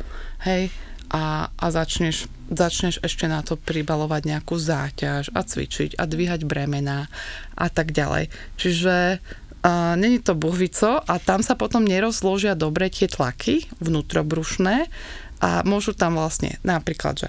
Hej, 0.48 0.72
a, 1.12 1.52
a 1.52 1.66
začneš, 1.68 2.30
začneš 2.50 2.98
ešte 3.00 3.30
na 3.30 3.40
to 3.46 3.54
pribalovať 3.54 4.22
nejakú 4.26 4.58
záťaž 4.58 5.30
a 5.32 5.40
cvičiť 5.46 5.96
a 5.96 6.04
dvíhať 6.04 6.44
bremená 6.44 7.06
a 7.54 7.66
tak 7.70 7.94
ďalej. 7.94 8.28
Čiže 8.58 9.22
a 9.60 9.92
není 9.92 10.24
to 10.24 10.32
buhvico 10.32 11.04
a 11.04 11.14
tam 11.20 11.44
sa 11.44 11.52
potom 11.52 11.84
nerozložia 11.84 12.56
dobre 12.56 12.88
tie 12.88 13.12
tlaky 13.12 13.68
vnútrobrušné 13.76 14.88
a 15.44 15.60
môžu 15.68 15.92
tam 15.92 16.16
vlastne 16.16 16.56
napríklad, 16.64 17.28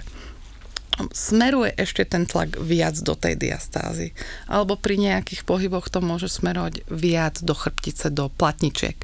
smeruje 1.12 1.76
ešte 1.76 2.04
ten 2.04 2.24
tlak 2.24 2.56
viac 2.60 2.96
do 3.00 3.16
tej 3.16 3.36
diastázy. 3.36 4.16
Alebo 4.48 4.80
pri 4.80 5.00
nejakých 5.00 5.44
pohyboch 5.44 5.88
to 5.88 6.04
môže 6.04 6.32
smerovať 6.32 6.84
viac 6.88 7.40
do 7.40 7.52
chrbtice, 7.56 8.12
do 8.12 8.28
platničiek. 8.28 8.96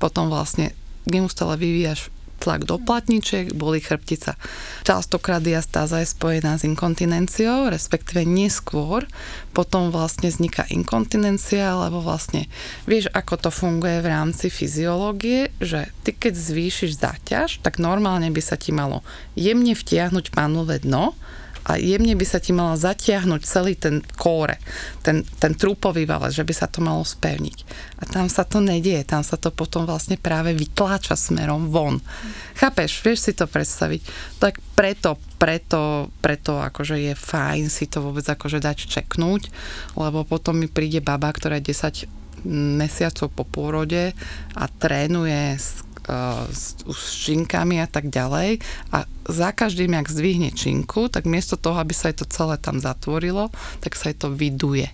Potom 0.00 0.28
vlastne 0.32 0.72
neustále 1.08 1.56
vyvíjaš 1.56 2.12
tlak 2.40 2.64
do 2.64 2.80
platničiek, 2.80 3.52
boli 3.52 3.84
chrbtica. 3.84 4.40
Častokrát 4.82 5.44
diastáza 5.44 6.00
je 6.00 6.08
spojená 6.08 6.56
s 6.56 6.64
inkontinenciou, 6.64 7.68
respektíve 7.68 8.24
neskôr 8.24 9.04
potom 9.52 9.92
vlastne 9.92 10.32
vzniká 10.32 10.64
inkontinencia, 10.72 11.76
lebo 11.76 12.00
vlastne 12.00 12.48
vieš, 12.88 13.12
ako 13.12 13.34
to 13.36 13.50
funguje 13.52 14.00
v 14.00 14.10
rámci 14.10 14.48
fyziológie, 14.48 15.52
že 15.60 15.92
ty 16.00 16.16
keď 16.16 16.32
zvýšiš 16.32 16.96
záťaž, 16.96 17.60
tak 17.60 17.76
normálne 17.76 18.32
by 18.32 18.40
sa 18.40 18.56
ti 18.56 18.72
malo 18.72 19.04
jemne 19.36 19.76
vtiahnuť 19.76 20.32
pánové 20.32 20.80
dno, 20.80 21.12
a 21.64 21.76
jemne 21.76 22.16
by 22.16 22.26
sa 22.26 22.40
ti 22.40 22.56
mala 22.56 22.78
zatiahnuť 22.80 23.40
celý 23.44 23.76
ten 23.76 24.00
kóre, 24.16 24.56
ten, 25.04 25.22
ten 25.38 25.52
trúpový 25.52 26.08
valec, 26.08 26.32
že 26.32 26.46
by 26.46 26.54
sa 26.56 26.66
to 26.66 26.80
malo 26.80 27.04
spevniť. 27.04 27.58
A 28.00 28.08
tam 28.08 28.26
sa 28.32 28.48
to 28.48 28.64
nedieje, 28.64 29.04
tam 29.04 29.20
sa 29.20 29.36
to 29.36 29.52
potom 29.52 29.84
vlastne 29.84 30.16
práve 30.16 30.56
vytláča 30.56 31.14
smerom 31.14 31.68
von. 31.68 32.00
Chápeš, 32.56 33.04
vieš 33.04 33.18
si 33.28 33.32
to 33.36 33.44
predstaviť? 33.44 34.00
Tak 34.40 34.60
preto, 34.72 35.20
preto, 35.36 36.08
preto 36.24 36.60
akože 36.60 36.96
je 36.96 37.12
fajn 37.12 37.68
si 37.68 37.84
to 37.88 38.00
vôbec 38.00 38.24
akože 38.24 38.60
dať 38.60 38.88
čeknúť, 38.88 39.52
lebo 40.00 40.24
potom 40.24 40.56
mi 40.56 40.68
príde 40.68 41.04
baba, 41.04 41.28
ktorá 41.28 41.60
je 41.60 41.76
10 41.76 42.20
mesiacov 42.48 43.28
po 43.32 43.44
pôrode 43.44 44.16
a 44.56 44.64
trénuje 44.80 45.60
s 45.60 45.84
s, 46.50 46.80
s 46.84 47.04
činkami 47.24 47.78
a 47.80 47.88
tak 47.88 48.10
ďalej 48.10 48.60
a 48.90 49.06
za 49.30 49.50
každým, 49.54 49.94
jak 49.94 50.10
zdvihne 50.10 50.50
činku, 50.50 51.06
tak 51.06 51.30
miesto 51.30 51.54
toho, 51.54 51.78
aby 51.78 51.94
sa 51.94 52.10
jej 52.10 52.18
to 52.18 52.26
celé 52.26 52.58
tam 52.58 52.82
zatvorilo, 52.82 53.48
tak 53.78 53.94
sa 53.94 54.10
jej 54.10 54.18
to 54.18 54.28
vyduje. 54.34 54.90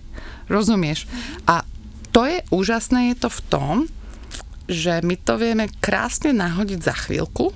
Rozumieš? 0.47 1.09
A 1.49 1.65
to 2.13 2.25
je 2.29 2.41
úžasné, 2.53 3.13
je 3.13 3.25
to 3.25 3.29
v 3.29 3.41
tom, 3.49 3.75
že 4.67 4.99
my 5.01 5.15
to 5.17 5.39
vieme 5.39 5.65
krásne 5.79 6.35
nahodiť 6.35 6.79
za 6.83 6.95
chvíľku 7.07 7.55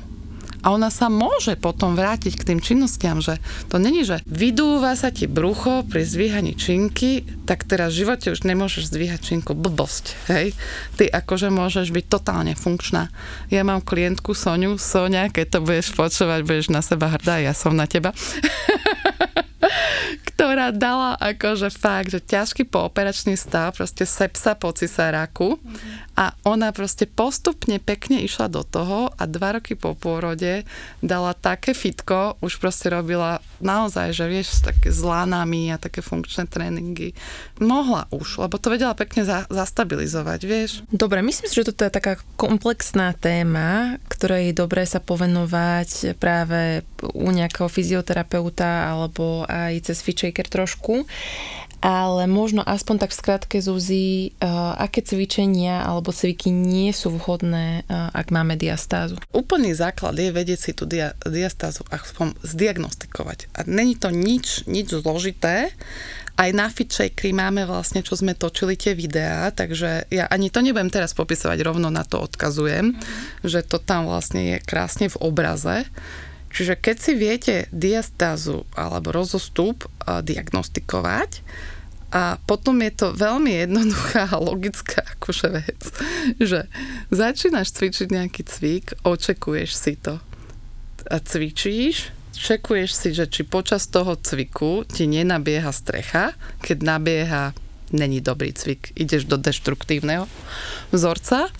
A 0.61 0.77
ona 0.77 0.93
sa 0.93 1.09
môže 1.09 1.57
potom 1.57 1.97
vrátiť 1.97 2.37
k 2.37 2.53
tým 2.53 2.59
činnostiam, 2.61 3.17
že 3.17 3.41
to 3.65 3.81
není, 3.81 4.05
že 4.05 4.21
vydúva 4.29 4.93
sa 4.93 5.09
ti 5.09 5.25
brucho 5.25 5.81
pri 5.89 6.05
zdvíhaní 6.05 6.53
činky, 6.53 7.25
tak 7.51 7.67
teraz 7.67 7.91
v 7.91 8.07
živote 8.07 8.31
už 8.31 8.47
nemôžeš 8.47 8.87
zdvíhať 8.87 9.27
činku. 9.27 9.51
Blbosť, 9.51 10.15
hej? 10.31 10.55
Ty 10.95 11.11
akože 11.11 11.51
môžeš 11.51 11.91
byť 11.91 12.05
totálne 12.07 12.55
funkčná. 12.55 13.11
Ja 13.51 13.67
mám 13.67 13.83
klientku 13.83 14.31
Soniu, 14.31 14.79
Sonia, 14.79 15.27
keď 15.27 15.59
to 15.59 15.67
budeš 15.67 15.91
počúvať, 15.91 16.47
budeš 16.47 16.71
na 16.71 16.79
seba 16.79 17.11
hrdá, 17.11 17.43
ja 17.43 17.51
som 17.51 17.75
na 17.75 17.91
teba. 17.91 18.15
ktorá 20.41 20.73
dala 20.73 21.13
akože 21.21 21.69
fakt, 21.69 22.09
že 22.09 22.17
ťažký 22.17 22.65
pooperačný 22.65 23.37
stav, 23.37 23.77
proste 23.77 24.09
sepsa 24.09 24.57
po 24.57 24.73
cisáraku 24.73 25.61
mm-hmm. 25.61 26.17
a 26.17 26.33
ona 26.49 26.73
proste 26.73 27.05
postupne 27.05 27.77
pekne 27.77 28.25
išla 28.25 28.49
do 28.49 28.65
toho 28.65 29.13
a 29.13 29.23
dva 29.29 29.61
roky 29.61 29.77
po 29.77 29.93
pôrode 29.93 30.65
dala 30.97 31.37
také 31.37 31.77
fitko, 31.77 32.41
už 32.41 32.57
proste 32.57 32.89
robila 32.89 33.37
naozaj, 33.61 34.17
že 34.17 34.25
vieš, 34.25 34.65
také 34.65 34.89
s 34.89 35.05
lánami 35.05 35.69
a 35.71 35.77
také 35.77 36.01
funkčné 36.01 36.49
tréningy. 36.49 37.13
Mohla 37.61 38.09
už, 38.09 38.41
lebo 38.41 38.57
to 38.57 38.73
vedela 38.73 38.97
pekne 38.97 39.21
za, 39.21 39.45
zastabilizovať, 39.47 40.39
vieš. 40.45 40.71
Dobre, 40.89 41.21
myslím 41.21 41.47
si, 41.47 41.57
že 41.61 41.69
toto 41.69 41.85
je 41.85 41.93
taká 41.93 42.17
komplexná 42.35 43.13
téma, 43.13 44.01
ktorej 44.09 44.51
je 44.51 44.59
dobré 44.59 44.83
sa 44.89 44.97
povenovať 44.97 46.17
práve 46.17 46.81
u 47.13 47.29
nejakého 47.29 47.69
fyzioterapeuta 47.69 48.89
alebo 48.89 49.45
aj 49.45 49.91
cez 49.91 50.01
Fitchaker 50.01 50.49
trošku, 50.49 51.05
ale 51.81 52.29
možno 52.29 52.61
aspoň 52.61 52.95
tak 53.01 53.11
v 53.11 53.19
skratke 53.19 53.57
Zuzi, 53.57 54.37
uh, 54.37 54.77
aké 54.77 55.01
cvičenia 55.01 55.81
alebo 55.81 56.13
cviky 56.13 56.53
nie 56.53 56.93
sú 56.93 57.17
vhodné, 57.17 57.89
uh, 57.89 58.13
ak 58.13 58.29
máme 58.29 58.53
diastázu? 58.53 59.17
Úplný 59.33 59.73
základ 59.73 60.13
je 60.13 60.29
vedieť 60.29 60.59
si 60.61 60.71
tú 60.77 60.85
dia- 60.85 61.17
diastázu 61.25 61.81
aspoň 61.89 62.37
zdiagnostikovať. 62.45 63.49
A 63.57 63.65
není 63.65 63.97
to 63.97 64.13
nič, 64.13 64.69
nič 64.69 64.93
zložité, 64.93 65.73
aj 66.37 66.49
na 66.53 66.69
FitShakeri 67.31 67.33
máme 67.33 67.63
vlastne, 67.63 68.03
čo 68.03 68.19
sme 68.19 68.35
točili 68.35 68.75
tie 68.75 68.91
videá, 68.91 69.51
takže 69.55 70.11
ja 70.11 70.27
ani 70.27 70.51
to 70.51 70.59
nebudem 70.59 70.91
teraz 70.91 71.15
popisovať, 71.15 71.63
rovno 71.63 71.87
na 71.87 72.03
to 72.03 72.19
odkazujem, 72.19 72.91
mm-hmm. 72.91 73.47
že 73.47 73.63
to 73.63 73.79
tam 73.79 74.11
vlastne 74.11 74.55
je 74.55 74.57
krásne 74.59 75.07
v 75.07 75.17
obraze. 75.23 75.87
Čiže 76.51 76.75
keď 76.75 76.95
si 76.99 77.11
viete 77.15 77.55
diastázu 77.71 78.67
alebo 78.75 79.15
rozostup 79.15 79.87
diagnostikovať, 80.03 81.39
a 82.11 82.35
potom 82.43 82.75
je 82.83 82.91
to 82.91 83.15
veľmi 83.15 83.63
jednoduchá 83.63 84.35
a 84.35 84.43
logická 84.43 84.99
akože 85.15 85.47
vec, 85.47 85.81
že 86.43 86.67
začínaš 87.07 87.71
cvičiť 87.71 88.11
nejaký 88.11 88.43
cvik, 88.43 88.99
očekuješ 89.07 89.71
si 89.71 89.95
to 89.95 90.19
a 91.07 91.17
cvičíš, 91.23 92.11
čekuješ 92.41 92.89
si, 92.91 93.09
že 93.13 93.29
či 93.29 93.45
počas 93.45 93.85
toho 93.87 94.17
cviku 94.17 94.83
ti 94.89 95.05
nenabieha 95.05 95.69
strecha, 95.69 96.33
keď 96.65 96.77
nabieha, 96.81 97.43
není 97.93 98.19
dobrý 98.19 98.51
cvik, 98.51 98.97
ideš 98.97 99.29
do 99.29 99.37
deštruktívneho 99.37 100.25
vzorca, 100.89 101.53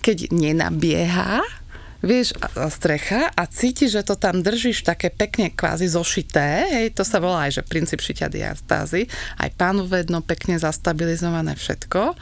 keď 0.00 0.32
nenabieha, 0.32 1.59
vieš, 2.00 2.36
strecha 2.72 3.28
a 3.32 3.42
cítiš, 3.46 4.00
že 4.00 4.02
to 4.04 4.16
tam 4.16 4.40
držíš 4.40 4.84
také 4.84 5.12
pekne 5.12 5.52
kvázi 5.52 5.88
zošité, 5.88 6.68
hej, 6.68 6.86
to 6.96 7.04
sa 7.04 7.20
volá 7.20 7.48
aj, 7.48 7.60
že 7.60 7.62
princíp 7.68 8.00
šitia 8.00 8.32
diastázy, 8.32 9.08
aj 9.40 9.52
vedno 9.86 10.24
pekne 10.24 10.56
zastabilizované 10.56 11.54
všetko, 11.54 12.16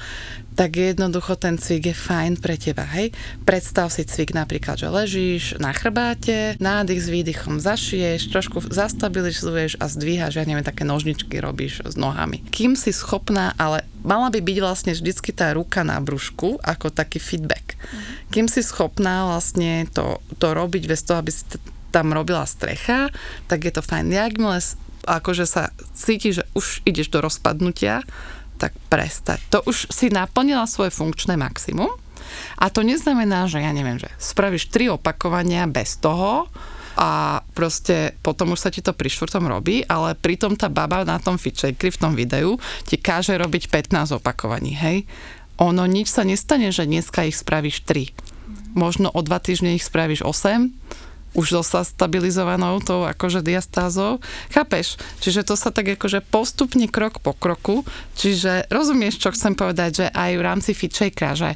tak 0.59 0.75
jednoducho 0.75 1.39
ten 1.39 1.55
cvik 1.55 1.95
je 1.95 1.97
fajn 1.97 2.43
pre 2.43 2.59
teba, 2.59 2.83
hej. 2.83 3.15
Predstav 3.47 3.95
si 3.95 4.03
cvik 4.03 4.35
napríklad, 4.35 4.75
že 4.75 4.91
ležíš 4.91 5.45
na 5.63 5.71
chrbáte, 5.71 6.59
nádych 6.59 6.99
s 6.99 7.09
výdychom 7.09 7.63
zašiješ, 7.63 8.35
trošku 8.35 8.59
zastabilizuješ 8.67 9.79
a 9.79 9.87
zdvíhaš, 9.87 10.43
ja 10.43 10.45
neviem, 10.45 10.67
také 10.67 10.83
nožničky 10.83 11.39
robíš 11.39 11.87
s 11.87 11.95
nohami. 11.95 12.43
Kým 12.51 12.75
si 12.75 12.91
schopná, 12.91 13.55
ale 13.55 13.87
mala 14.03 14.35
by 14.35 14.43
byť 14.43 14.59
vlastne 14.59 14.93
vždycky 14.99 15.31
tá 15.31 15.55
ruka 15.55 15.87
na 15.87 16.03
brúšku 16.03 16.59
ako 16.59 16.91
taký 16.91 17.23
feedback. 17.23 17.79
Mhm. 17.79 18.03
Kým 18.35 18.47
si 18.51 18.61
schopná 18.67 19.31
vlastne 19.31 19.68
to, 19.91 20.23
to 20.39 20.55
robiť 20.55 20.83
bez 20.89 21.05
toho, 21.05 21.21
aby 21.21 21.33
si 21.33 21.45
tam 21.89 22.13
robila 22.13 22.45
strecha, 22.45 23.09
tak 23.49 23.65
je 23.65 23.73
to 23.73 23.81
fajn. 23.81 24.13
Jakmile 24.13 24.61
akože 25.09 25.49
sa 25.49 25.73
cíti, 25.97 26.37
že 26.37 26.45
už 26.53 26.85
ideš 26.85 27.09
do 27.09 27.25
rozpadnutia, 27.25 28.05
tak 28.61 28.77
prestať. 28.93 29.41
To 29.55 29.65
už 29.65 29.89
si 29.89 30.13
naplnila 30.13 30.69
svoje 30.69 30.93
funkčné 30.93 31.39
maximum 31.39 31.89
a 32.61 32.69
to 32.69 32.85
neznamená, 32.85 33.49
že 33.49 33.63
ja 33.63 33.73
neviem, 33.73 33.97
že 33.97 34.11
spravíš 34.21 34.69
tri 34.69 34.91
opakovania 34.91 35.65
bez 35.71 35.97
toho 35.97 36.51
a 36.99 37.41
proste 37.55 38.19
potom 38.27 38.59
už 38.59 38.61
sa 38.61 38.71
ti 38.75 38.83
to 38.83 38.91
pri 38.91 39.07
štvrtom 39.07 39.47
robí, 39.47 39.87
ale 39.87 40.19
pritom 40.19 40.59
tá 40.59 40.67
baba 40.67 41.07
na 41.07 41.23
tom 41.23 41.39
fitshakeri 41.39 41.95
v 41.95 42.03
tom 42.03 42.13
videu 42.19 42.59
ti 42.85 42.99
káže 42.99 43.39
robiť 43.39 43.71
15 43.71 44.19
opakovaní, 44.19 44.75
hej? 44.75 45.07
Ono 45.63 45.87
nič 45.87 46.11
sa 46.11 46.27
nestane, 46.27 46.75
že 46.75 46.91
dneska 46.91 47.27
ich 47.27 47.39
spravíš 47.39 47.87
3. 47.87 48.28
Možno 48.77 49.13
o 49.13 49.21
dva 49.25 49.39
týždne 49.39 49.77
ich 49.77 49.87
spravíš 49.87 50.25
8 50.25 50.73
už 51.37 51.61
so 51.61 51.85
stabilizovanou 51.85 52.81
tou 52.81 53.05
akože 53.05 53.45
diastázou. 53.45 54.21
Chápeš? 54.49 54.97
Čiže 55.21 55.45
to 55.45 55.55
sa 55.61 55.69
tak 55.69 55.99
akože 55.99 56.25
postupne 56.25 56.89
krok 56.89 57.21
po 57.21 57.37
kroku. 57.37 57.85
Čiže 58.17 58.67
rozumieš, 58.73 59.21
čo 59.21 59.35
chcem 59.37 59.53
povedať, 59.53 59.91
že 59.93 60.07
aj 60.09 60.31
v 60.35 60.43
rámci 60.45 60.71
FitShakera, 60.73 61.37
že, 61.37 61.51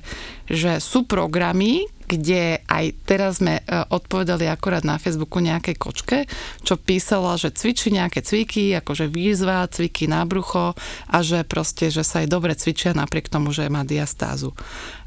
že 0.45 0.77
sú 0.77 1.09
programy, 1.09 1.89
kde 2.05 2.61
aj 2.69 2.85
teraz 3.09 3.41
sme 3.41 3.59
e, 3.59 3.63
odpovedali 3.89 4.45
akorát 4.45 4.85
na 4.85 5.01
Facebooku 5.01 5.41
nejakej 5.41 5.77
kočke, 5.81 6.19
čo 6.61 6.77
písala, 6.77 7.41
že 7.41 7.49
cvičí 7.49 7.89
nejaké 7.89 8.21
cviky, 8.21 8.77
akože 8.85 9.09
výzva, 9.09 9.65
cviky 9.65 10.13
na 10.13 10.29
brucho 10.29 10.77
a 11.09 11.17
že 11.25 11.41
proste, 11.49 11.89
že 11.89 12.05
sa 12.05 12.21
aj 12.21 12.29
dobre 12.29 12.53
cvičia 12.53 12.93
napriek 12.93 13.33
tomu, 13.33 13.57
že 13.57 13.73
má 13.73 13.81
diastázu 13.89 14.53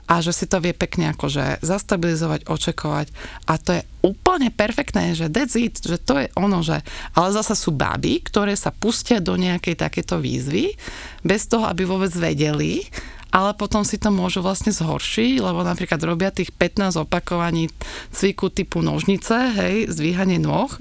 a 0.06 0.22
že 0.22 0.32
si 0.34 0.46
to 0.46 0.62
vie 0.62 0.72
pekne 0.72 1.13
akože 1.13 1.65
zastabilizovať, 1.65 2.46
očekovať 2.46 3.08
a 3.50 3.54
to 3.58 3.82
je 3.82 3.82
úplne 4.06 4.54
perfektné, 4.54 5.18
že 5.18 5.34
that's 5.34 5.58
it, 5.58 5.82
že 5.82 5.98
to 5.98 6.22
je 6.22 6.28
ono, 6.38 6.62
že 6.62 6.86
ale 7.18 7.30
zasa 7.34 7.58
sú 7.58 7.74
baby, 7.74 8.22
ktoré 8.22 8.54
sa 8.54 8.70
pustia 8.70 9.18
do 9.18 9.34
nejakej 9.34 9.82
takéto 9.82 10.22
výzvy 10.22 10.78
bez 11.26 11.50
toho, 11.50 11.65
aby 11.65 11.89
vôbec 11.89 12.13
vedeli, 12.13 12.86
ale 13.34 13.52
potom 13.58 13.84
si 13.84 14.00
to 14.00 14.13
môžu 14.13 14.39
vlastne 14.39 14.72
zhoršiť, 14.72 15.44
lebo 15.44 15.65
napríklad 15.65 16.00
robia 16.06 16.32
tých 16.32 16.54
15 16.56 17.04
opakovaní 17.04 17.68
cviku 18.13 18.48
typu 18.54 18.80
nožnice, 18.80 19.36
hej, 19.58 19.91
zdvíhanie 19.91 20.39
nôh 20.39 20.72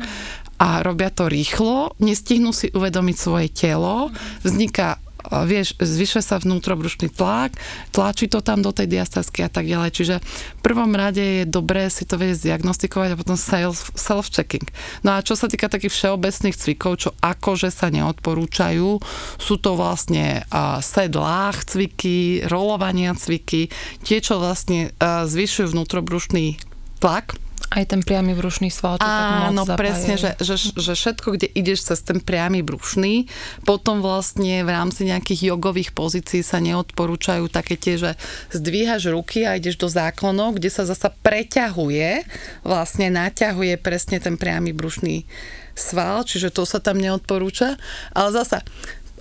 a 0.60 0.80
robia 0.86 1.10
to 1.10 1.26
rýchlo, 1.26 1.98
nestihnú 1.98 2.54
si 2.54 2.70
uvedomiť 2.70 3.16
svoje 3.18 3.48
telo, 3.50 4.14
vzniká 4.46 5.02
vieš, 5.44 5.76
zvyšuje 5.80 6.22
sa 6.24 6.36
vnútrobrušný 6.36 7.12
tlak, 7.12 7.56
tlačí 7.94 8.28
to 8.28 8.44
tam 8.44 8.60
do 8.60 8.72
tej 8.72 8.90
diastázky 8.92 9.44
a 9.44 9.50
tak 9.52 9.64
ďalej. 9.68 9.90
Čiže 9.94 10.14
v 10.24 10.60
prvom 10.60 10.92
rade 10.92 11.42
je 11.42 11.44
dobré 11.48 11.88
si 11.88 12.04
to 12.04 12.20
vedieť 12.20 12.44
zdiagnostikovať 12.44 13.08
a 13.14 13.20
potom 13.20 13.36
self-checking. 13.36 14.66
No 15.06 15.16
a 15.16 15.24
čo 15.24 15.36
sa 15.36 15.48
týka 15.48 15.72
takých 15.72 15.92
všeobecných 15.92 16.56
cvikov, 16.56 16.92
čo 17.00 17.10
akože 17.20 17.72
sa 17.72 17.88
neodporúčajú, 17.88 19.00
sú 19.38 19.54
to 19.60 19.76
vlastne 19.76 20.44
sedlách 20.80 21.64
cviky, 21.68 22.44
rolovania 22.48 23.16
cviky, 23.16 23.72
tie, 24.04 24.18
čo 24.20 24.36
vlastne 24.40 24.92
zvyšujú 25.02 25.72
vnútrobrušný 25.72 26.60
tlak, 27.00 27.36
aj 27.74 27.84
ten 27.90 28.00
priamy 28.06 28.38
brušný 28.38 28.70
sval. 28.70 29.02
Áno, 29.02 29.66
presne, 29.74 30.14
že, 30.14 30.38
že, 30.38 30.54
že 30.78 30.94
všetko, 30.94 31.34
kde 31.34 31.50
ideš 31.50 31.90
cez 31.90 32.06
ten 32.06 32.22
priamy 32.22 32.62
brušný, 32.62 33.26
potom 33.66 33.98
vlastne 33.98 34.62
v 34.62 34.70
rámci 34.70 35.10
nejakých 35.10 35.50
jogových 35.50 35.90
pozícií 35.90 36.46
sa 36.46 36.62
neodporúčajú 36.62 37.50
také 37.50 37.74
tie, 37.74 37.98
že 37.98 38.10
zdvíhaš 38.54 39.10
ruky 39.10 39.42
a 39.42 39.58
ideš 39.58 39.76
do 39.82 39.90
záklonov, 39.90 40.56
kde 40.56 40.70
sa 40.70 40.86
zasa 40.86 41.10
preťahuje, 41.10 42.22
vlastne 42.62 43.10
naťahuje 43.10 43.74
presne 43.82 44.22
ten 44.22 44.38
priamy 44.38 44.70
brušný 44.70 45.26
sval, 45.74 46.22
čiže 46.22 46.54
to 46.54 46.62
sa 46.62 46.78
tam 46.78 47.02
neodporúča. 47.02 47.74
Ale 48.14 48.30
zasa, 48.30 48.62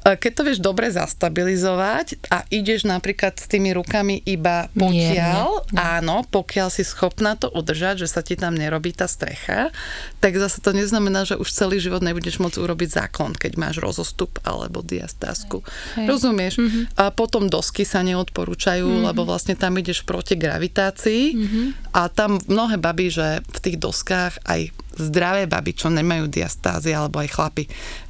keď 0.04 0.32
to 0.36 0.42
vieš 0.44 0.60
dobre 0.60 0.92
zastabilizovať 0.92 2.28
a 2.28 2.44
ideš 2.52 2.84
napríklad 2.84 3.40
s 3.40 3.48
tými 3.48 3.72
rukami 3.72 4.20
iba 4.28 4.68
pokiaľ, 4.76 5.48
Nie, 5.72 5.80
áno, 5.80 6.28
pokiaľ 6.28 6.68
si 6.68 6.84
schopná 6.84 7.40
to 7.40 7.48
udržať, 7.48 8.04
že 8.04 8.12
sa 8.12 8.20
ti 8.20 8.36
tam 8.36 8.52
nerobí 8.54 8.92
tá 8.92 9.08
strecha, 9.08 9.72
tak 10.20 10.36
zase 10.36 10.60
to 10.60 10.76
neznamená, 10.76 11.24
že 11.24 11.40
už 11.40 11.48
celý 11.48 11.80
život 11.80 12.04
nebudeš 12.04 12.44
môcť 12.44 12.60
urobiť 12.60 12.90
záklon, 13.00 13.32
keď 13.32 13.56
máš 13.56 13.80
rozostup 13.80 14.44
alebo 14.44 14.84
diastázku. 14.84 15.64
Hej. 15.96 16.08
Rozumieš? 16.12 16.60
Mm-hmm. 16.60 16.84
A 17.00 17.10
potom 17.16 17.48
dosky 17.48 17.88
sa 17.88 18.04
neodporúčajú, 18.04 18.84
mm-hmm. 18.84 19.08
lebo 19.08 19.24
vlastne 19.24 19.56
tam 19.56 19.80
ideš 19.80 20.04
proti 20.04 20.36
gravitácii 20.36 21.24
mm-hmm. 21.32 21.66
a 21.96 22.12
tam 22.12 22.44
mnohé 22.52 22.76
baby, 22.76 23.08
že 23.08 23.40
v 23.40 23.60
tých 23.64 23.78
doskách 23.80 24.44
aj 24.44 24.83
zdravé 24.94 25.50
baby, 25.50 25.74
čo 25.74 25.90
nemajú 25.90 26.30
diastázy, 26.30 26.94
alebo 26.94 27.22
aj 27.22 27.30
chlapi, 27.34 27.64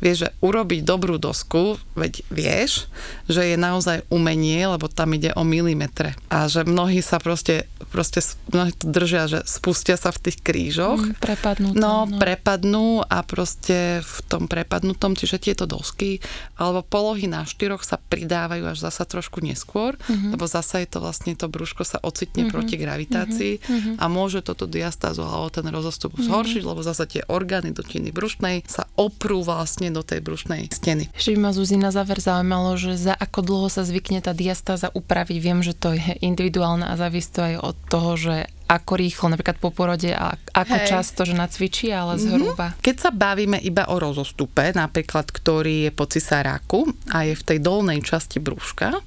vieš, 0.04 0.28
že 0.28 0.30
urobiť 0.43 0.84
dobrú 0.84 1.15
dosku, 1.17 1.80
veď 1.96 2.24
vieš, 2.28 2.91
že 3.32 3.54
je 3.54 3.58
naozaj 3.58 4.04
umenie, 4.12 4.67
lebo 4.67 4.91
tam 4.91 5.15
ide 5.15 5.32
o 5.34 5.48
milimetre. 5.48 6.15
A 6.28 6.52
že 6.52 6.67
mnohí 6.67 7.00
sa 7.00 7.24
proste, 7.24 7.65
proste 7.91 8.19
mnohí 8.52 8.76
to 8.76 8.91
držia, 8.91 9.32
že 9.32 9.39
spustia 9.48 9.96
sa 9.96 10.12
v 10.12 10.30
tých 10.30 10.38
krížoch. 10.43 11.00
Mm, 11.00 11.15
prepadnú. 11.19 11.69
No, 11.74 12.06
no, 12.06 12.19
prepadnú 12.19 13.04
a 13.08 13.24
proste 13.24 14.04
v 14.04 14.17
tom 14.28 14.52
prepadnutom, 14.52 15.15
čiže 15.15 15.39
tieto 15.39 15.63
dosky, 15.63 16.19
alebo 16.60 16.84
polohy 16.84 17.26
na 17.32 17.48
štyroch 17.48 17.82
sa 17.86 17.98
pridávajú 17.98 18.67
až 18.67 18.78
zasa 18.84 19.08
trošku 19.08 19.39
neskôr, 19.39 19.96
mm-hmm. 19.96 20.36
lebo 20.36 20.46
zasa 20.46 20.84
je 20.84 20.89
to 20.89 21.00
vlastne 21.00 21.34
to 21.34 21.48
brúško 21.48 21.86
sa 21.88 21.98
ocitne 22.04 22.48
mm-hmm. 22.48 22.54
proti 22.54 22.76
gravitácii 22.76 23.54
mm-hmm. 23.60 23.96
a 24.02 24.06
môže 24.10 24.41
toto 24.43 24.65
diastázu 24.65 25.24
alebo 25.24 25.50
ten 25.54 25.65
rozostup 25.69 26.13
mm-hmm. 26.13 26.28
zhoršiť, 26.28 26.62
lebo 26.74 26.82
zase 26.82 27.06
tie 27.06 27.22
orgány 27.30 27.70
dutiny 27.70 28.10
brušnej 28.10 28.66
sa 28.66 28.90
oprú 28.98 29.46
vlastne 29.46 29.94
do 29.94 30.02
tej 30.02 30.26
brušnej 30.26 30.74
steny. 30.74 31.14
Ešte 31.14 31.38
by 31.38 31.40
ma 31.40 31.52
Zuzi 31.54 31.78
na 31.78 31.94
záver 31.94 32.18
zaujímalo, 32.18 32.74
že 32.76 32.98
za 32.98 33.14
ako 33.14 33.46
dlho 33.46 33.68
sa 33.70 33.86
zvykne 33.86 34.26
tá 34.26 34.34
diastáza 34.34 34.90
upraviť. 34.90 35.38
Viem, 35.38 35.62
že 35.62 35.78
to 35.78 35.94
je 35.94 36.18
individuálne 36.26 36.90
a 36.90 36.98
závisí 36.98 37.30
to 37.30 37.46
aj 37.46 37.56
od 37.62 37.78
toho, 37.88 38.12
že 38.18 38.36
ako 38.74 38.94
rýchlo, 38.98 39.30
napríklad 39.30 39.62
po 39.62 39.70
porode 39.70 40.10
a 40.10 40.34
ako 40.34 40.78
Hej. 40.82 40.88
často, 40.90 41.22
že 41.30 41.38
nacvičí, 41.38 41.94
ale 41.94 42.18
mhm. 42.18 42.22
zhruba. 42.26 42.68
Keď 42.82 42.96
sa 42.98 43.12
bavíme 43.14 43.62
iba 43.62 43.86
o 43.94 44.02
rozostupe, 44.02 44.74
napríklad, 44.74 45.30
ktorý 45.30 45.90
je 45.90 45.92
po 45.94 46.10
cisáraku 46.10 46.90
a 47.14 47.30
je 47.30 47.38
v 47.38 47.44
tej 47.46 47.60
dolnej 47.62 48.02
časti 48.02 48.42
brúška 48.42 48.98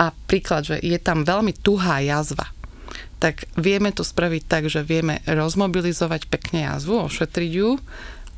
a 0.00 0.04
príklad, 0.24 0.64
že 0.64 0.76
je 0.80 0.96
tam 0.96 1.28
veľmi 1.28 1.52
tuhá 1.60 2.00
jazva, 2.00 2.48
tak 3.22 3.46
vieme 3.54 3.94
to 3.94 4.02
spraviť 4.02 4.42
tak, 4.50 4.66
že 4.66 4.82
vieme 4.82 5.22
rozmobilizovať 5.30 6.26
pekne 6.26 6.66
jazvu, 6.66 7.06
ošetriť 7.06 7.52
ju 7.54 7.78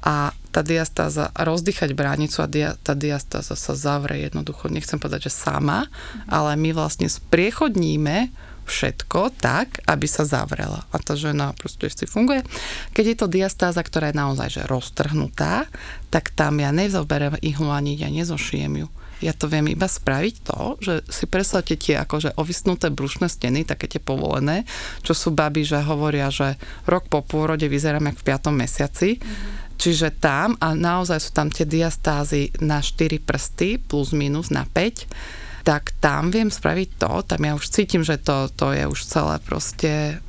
a 0.04 0.36
tá 0.52 0.60
diastáza, 0.60 1.32
rozdýchať 1.32 1.96
bránicu 1.96 2.44
a 2.44 2.46
dia, 2.46 2.76
tá 2.84 2.92
diastáza 2.92 3.56
sa 3.56 3.72
zavrie 3.72 4.28
jednoducho, 4.28 4.68
nechcem 4.68 5.00
povedať, 5.00 5.32
že 5.32 5.40
sama, 5.40 5.88
ale 6.28 6.52
my 6.60 6.76
vlastne 6.76 7.08
spriechodníme 7.08 8.28
všetko 8.68 9.32
tak, 9.40 9.80
aby 9.88 10.04
sa 10.04 10.28
zavrela. 10.28 10.84
A 10.92 11.00
tá 11.00 11.16
žena 11.16 11.56
proste 11.56 11.88
si 11.88 12.04
funguje. 12.04 12.44
Keď 12.92 13.04
je 13.08 13.16
to 13.16 13.26
diastáza, 13.32 13.80
ktorá 13.80 14.12
je 14.12 14.20
naozaj 14.20 14.48
že 14.60 14.62
roztrhnutá, 14.68 15.64
tak 16.12 16.28
tam 16.36 16.60
ja 16.60 16.76
nezoberiem 16.76 17.40
ihlu 17.40 17.72
ani 17.72 17.96
ja 17.96 18.12
nezošijem 18.12 18.84
ju 18.84 18.88
ja 19.22 19.32
to 19.36 19.46
viem 19.46 19.70
iba 19.70 19.86
spraviť 19.86 20.34
to, 20.42 20.60
že 20.82 20.94
si 21.06 21.24
predstavte 21.30 21.78
tie 21.78 22.00
akože 22.02 22.34
ovisnuté 22.40 22.90
brušné 22.90 23.30
steny, 23.30 23.62
také 23.62 23.86
tie 23.86 24.02
povolené, 24.02 24.66
čo 25.06 25.14
sú 25.14 25.30
baby, 25.30 25.62
že 25.62 25.84
hovoria, 25.84 26.32
že 26.32 26.58
rok 26.88 27.06
po 27.06 27.22
pôrode 27.22 27.66
vyzerám 27.66 28.10
jak 28.10 28.18
v 28.18 28.26
5. 28.26 28.50
mesiaci. 28.50 29.10
Mm-hmm. 29.18 29.62
Čiže 29.74 30.08
tam, 30.22 30.54
a 30.62 30.72
naozaj 30.72 31.18
sú 31.18 31.30
tam 31.34 31.50
tie 31.50 31.66
diastázy 31.66 32.54
na 32.62 32.78
4 32.78 33.18
prsty, 33.18 33.82
plus 33.82 34.14
minus 34.14 34.54
na 34.54 34.62
5, 34.70 35.66
tak 35.66 35.96
tam 35.98 36.30
viem 36.30 36.52
spraviť 36.52 36.88
to, 37.00 37.12
tam 37.24 37.40
ja 37.42 37.52
už 37.56 37.72
cítim, 37.72 38.04
že 38.04 38.20
to, 38.20 38.52
to 38.52 38.70
je 38.70 38.84
už 38.86 39.00
celé 39.08 39.40
proste 39.42 40.20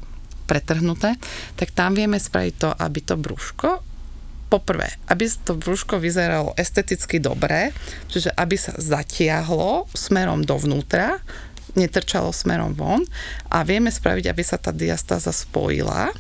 pretrhnuté, 0.49 1.17
tak 1.59 1.73
tam 1.75 1.93
vieme 1.93 2.17
spraviť 2.17 2.53
to, 2.57 2.69
aby 2.71 2.99
to 3.03 3.15
brúško 3.19 3.94
poprvé, 4.47 4.93
aby 5.09 5.25
to 5.43 5.57
brúško 5.57 5.97
vyzeralo 5.97 6.53
esteticky 6.55 7.17
dobre, 7.17 7.73
čiže 8.09 8.31
aby 8.37 8.55
sa 8.55 8.77
zatiahlo 8.77 9.89
smerom 9.91 10.45
dovnútra, 10.45 11.19
netrčalo 11.75 12.31
smerom 12.31 12.77
von 12.77 13.03
a 13.51 13.65
vieme 13.67 13.91
spraviť, 13.91 14.25
aby 14.31 14.43
sa 14.45 14.55
tá 14.55 14.71
diastáza 14.71 15.35
spojila, 15.35 16.13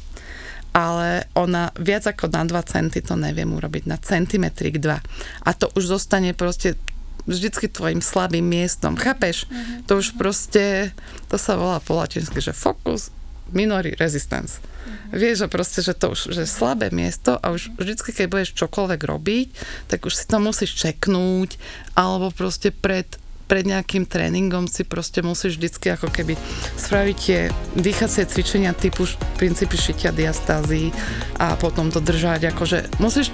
ale 0.75 1.31
ona 1.39 1.71
viac 1.79 2.03
ako 2.03 2.27
na 2.27 2.43
2 2.43 2.51
centy 2.67 2.99
to 2.99 3.15
neviem 3.15 3.47
urobiť, 3.55 3.87
na 3.87 3.95
centimetrik 3.95 4.83
2. 4.83 5.47
A 5.47 5.49
to 5.55 5.71
už 5.71 5.87
zostane 5.87 6.35
proste 6.35 6.75
vždycky 7.23 7.71
tvojim 7.71 8.03
slabým 8.03 8.43
miestom. 8.43 8.99
Chápeš? 8.99 9.47
Mm-hmm. 9.47 9.87
To 9.87 10.03
už 10.03 10.19
proste, 10.19 10.91
to 11.31 11.39
sa 11.39 11.55
volá 11.55 11.79
po 11.79 11.95
latinsky, 11.97 12.43
že 12.43 12.51
focus 12.51 13.09
minori 13.53 13.93
resistance. 13.97 14.57
Mm-hmm. 14.61 15.17
Vieš, 15.17 15.35
že 15.45 15.47
proste, 15.49 15.79
že 15.81 15.93
to 15.97 16.13
už 16.13 16.33
že 16.33 16.45
slabé 16.45 16.89
miesto 16.89 17.37
a 17.37 17.53
už 17.53 17.73
vždycky, 17.77 18.13
keď 18.13 18.25
budeš 18.29 18.49
čokoľvek 18.57 19.01
robiť, 19.01 19.47
tak 19.89 20.05
už 20.05 20.13
si 20.13 20.25
to 20.25 20.37
musíš 20.41 20.77
čeknúť, 20.77 21.57
alebo 21.97 22.33
proste 22.33 22.73
pred 22.73 23.05
pred 23.45 23.61
nejakým 23.65 24.09
tréningom 24.09 24.65
si 24.65 24.81
proste 24.81 25.21
musíš 25.21 25.61
vždycky 25.61 25.93
ako 25.93 26.09
keby 26.09 26.33
spraviť 26.81 27.17
tie 27.17 27.39
dýchacie 27.77 28.25
cvičenia 28.25 28.73
typu 28.73 29.05
princípy 29.37 29.77
šitia 29.77 30.09
diastázy 30.09 30.89
a 31.37 31.53
potom 31.53 31.93
to 31.93 32.01
držať, 32.01 32.49
akože 32.49 32.97
musíš 32.97 33.29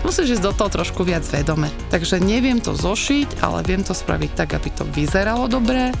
musíš 0.00 0.40
ísť 0.40 0.44
do 0.48 0.52
toho 0.56 0.80
trošku 0.80 1.04
viac 1.04 1.24
vedome. 1.28 1.68
Takže 1.92 2.24
neviem 2.24 2.56
to 2.56 2.72
zošiť, 2.72 3.44
ale 3.44 3.60
viem 3.68 3.84
to 3.84 3.92
spraviť 3.92 4.30
tak, 4.32 4.56
aby 4.56 4.72
to 4.72 4.88
vyzeralo 4.88 5.44
dobre, 5.44 5.92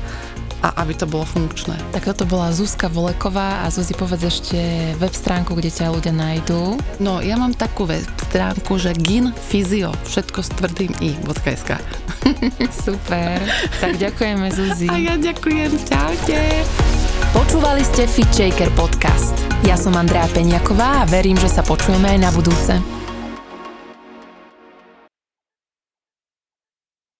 a 0.60 0.84
aby 0.84 0.92
to 0.96 1.08
bolo 1.08 1.24
funkčné. 1.24 1.76
Tak 1.92 2.04
toto 2.12 2.28
bola 2.28 2.52
Zuzka 2.52 2.92
Voleková 2.92 3.64
a 3.64 3.72
Zuzi 3.72 3.96
povedz 3.96 4.28
ešte 4.28 4.58
web 5.00 5.12
stránku, 5.12 5.56
kde 5.56 5.72
ťa 5.72 5.92
ľudia 5.92 6.12
nájdú. 6.12 6.76
No, 7.00 7.24
ja 7.24 7.40
mám 7.40 7.56
takú 7.56 7.88
web 7.88 8.04
stránku, 8.28 8.76
že 8.76 8.92
ginfizio, 8.92 9.92
všetko 10.04 10.38
s 10.44 10.50
tvrdým 10.60 10.92
i.sk. 11.00 11.80
Super, 12.84 13.40
tak 13.80 13.96
ďakujeme 13.96 14.46
Zuzi. 14.52 14.86
A 14.92 14.96
ja 15.00 15.14
ďakujem, 15.16 15.72
čaute. 15.88 16.38
Počúvali 17.30 17.80
ste 17.86 18.10
Fit 18.10 18.28
Shaker 18.28 18.68
podcast. 18.76 19.36
Ja 19.62 19.78
som 19.78 19.94
Andrea 19.96 20.26
Peňaková 20.28 21.04
a 21.04 21.08
verím, 21.08 21.38
že 21.38 21.48
sa 21.48 21.62
počujeme 21.62 22.16
aj 22.16 22.18
na 22.20 22.30
budúce. 22.34 22.99